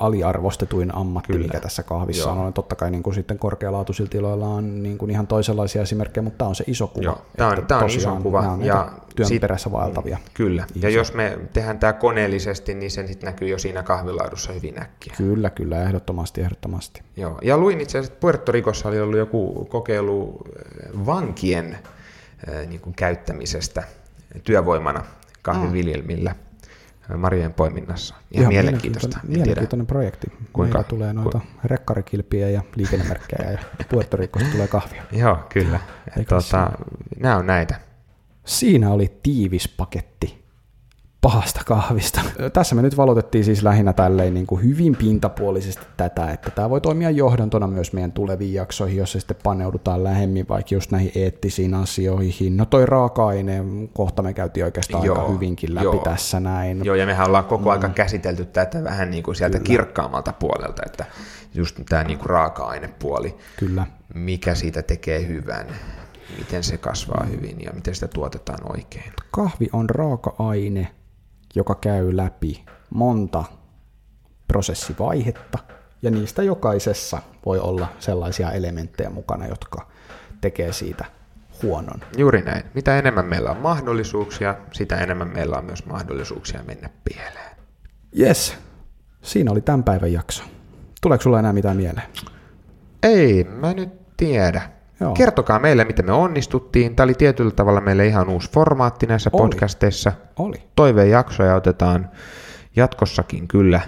[0.00, 1.46] aliarvostetuin ammatti, Kyllä.
[1.46, 2.46] mikä tässä kahvissa Joo.
[2.46, 2.52] on.
[2.52, 6.48] Totta kai niin kuin sitten korkealaatuisilla tiloilla on niin kuin ihan toisenlaisia esimerkkejä, mutta tämä
[6.48, 7.04] on se iso kuva.
[7.04, 8.40] Joo, tämä on, tämä on iso kuva.
[8.40, 10.18] On ja työn sit, perässä vaeltavia.
[10.34, 10.88] Kyllä, ihmisiä.
[10.88, 15.14] ja jos me tehdään tämä koneellisesti, niin se sitten näkyy jo siinä kahvilaadussa hyvin äkkiä.
[15.16, 17.02] Kyllä, kyllä, ehdottomasti, ehdottomasti.
[17.16, 21.78] Joo, ja luin itse asiassa, että Puerto Ricossa oli ollut joku kokeilu eh, vankien
[22.48, 23.82] eh, niin kuin käyttämisestä
[24.44, 25.04] työvoimana
[25.42, 26.30] kahviviljelmillä.
[26.30, 26.45] Mm
[27.16, 28.14] Marjojen poiminnassa.
[28.14, 29.18] Ihan, Ihan mielenkiintoista.
[29.28, 30.26] Mielenkiintoinen projekti.
[30.52, 31.46] Kuinka Meillä tulee noita ku...
[31.64, 33.58] rekkarikilpiä ja liikennemerkkejä ja
[33.90, 35.02] Puerto Ricosta tulee kahvia.
[35.12, 35.80] Joo, kyllä.
[36.28, 36.70] Tuota,
[37.20, 37.80] nämä on näitä.
[38.44, 40.45] Siinä oli tiivis paketti
[41.26, 42.20] pahasta kahvista.
[42.52, 46.80] Tässä me nyt valotettiin siis lähinnä tälleen niin kuin hyvin pintapuolisesti tätä, että tämä voi
[46.80, 51.74] toimia johdantona myös meidän tuleviin jaksoihin, jos se sitten paneudutaan lähemmin vaikka just näihin eettisiin
[51.74, 52.56] asioihin.
[52.56, 56.02] No toi raaka-aine, kohta me käytiin oikeastaan joo, aika hyvinkin läpi joo.
[56.04, 56.84] tässä näin.
[56.84, 57.70] Joo, ja mehän ollaan koko mm.
[57.70, 59.66] aika käsitelty tätä vähän niin kuin sieltä Kyllä.
[59.66, 61.04] kirkkaammalta puolelta, että
[61.54, 63.86] just tämä niin kuin raaka-ainepuoli, Kyllä.
[64.14, 65.66] mikä siitä tekee hyvän
[66.38, 69.12] miten se kasvaa hyvin ja miten sitä tuotetaan oikein.
[69.30, 70.88] Kahvi on raaka-aine,
[71.56, 73.44] joka käy läpi monta
[74.48, 75.58] prosessivaihetta,
[76.02, 79.86] ja niistä jokaisessa voi olla sellaisia elementtejä mukana, jotka
[80.40, 81.04] tekee siitä
[81.62, 82.00] huonon.
[82.16, 82.64] Juuri näin.
[82.74, 87.56] Mitä enemmän meillä on mahdollisuuksia, sitä enemmän meillä on myös mahdollisuuksia mennä pieleen.
[88.20, 88.56] Yes,
[89.22, 90.44] siinä oli tämän päivän jakso.
[91.00, 92.06] Tuleeko sulla enää mitään mieleen?
[93.02, 94.75] Ei, mä nyt tiedä.
[95.00, 95.14] Joo.
[95.14, 96.96] Kertokaa meille, miten me onnistuttiin.
[96.96, 99.42] Tämä oli tietyllä tavalla meille ihan uusi formaatti näissä oli.
[99.42, 100.12] podcasteissa.
[100.38, 100.62] Oli.
[100.76, 102.10] Toivejaksoja otetaan
[102.76, 103.80] jatkossakin kyllä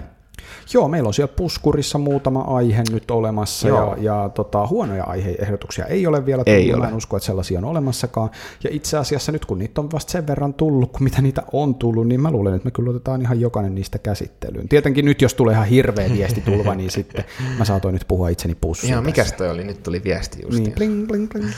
[0.74, 3.94] Joo, meillä on siellä puskurissa muutama aihe nyt olemassa Joo.
[3.94, 6.86] ja, ja tota, huonoja aiheehdotuksia ei ole vielä tullut, ei ole.
[6.86, 8.30] en usko, että sellaisia on olemassakaan.
[8.64, 11.74] Ja itse asiassa nyt kun niitä on vasta sen verran tullut, kun mitä niitä on
[11.74, 14.68] tullut, niin mä luulen, että me kyllä otetaan ihan jokainen niistä käsittelyyn.
[14.68, 16.08] Tietenkin nyt jos tulee ihan hirveä
[16.44, 17.24] tulva, niin sitten
[17.58, 18.92] mä saatoin nyt puhua itseni pussiin.
[18.92, 19.64] Joo, mikäs toi oli?
[19.64, 20.58] Nyt tuli viesti just.
[20.58, 21.50] Niin, bling, bling, bling.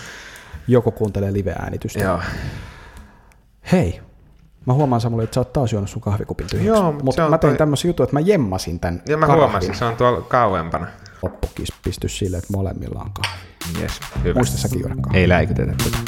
[0.68, 2.04] Joku kuuntelee live-äänitystä.
[2.04, 2.20] Joo.
[3.72, 4.00] Hei,
[4.70, 6.68] Mä huomaan Samuel, että sä oot taas juonut sun kahvikupin tyhjäksi.
[6.68, 7.58] Joo, mutta mä tein toi...
[7.58, 9.42] tämmöisen jutun, että mä jemmasin tän Ja mä kahvin.
[9.42, 10.86] huomasin, se on tuolla kauempana.
[11.22, 13.80] Loppukis pysty sille, että molemmilla on kahvi.
[13.80, 14.38] Yes, hyvä.
[14.38, 15.18] Muista säkin juoda kahvi.
[15.18, 15.98] Ei läikytetä tätä.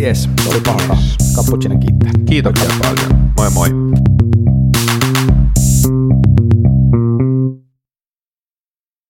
[0.00, 0.96] Yes, se oli paha.
[1.36, 2.10] Cappuccino kiittää.
[2.26, 3.32] Kiitoksia paljon.
[3.36, 3.68] Moi moi.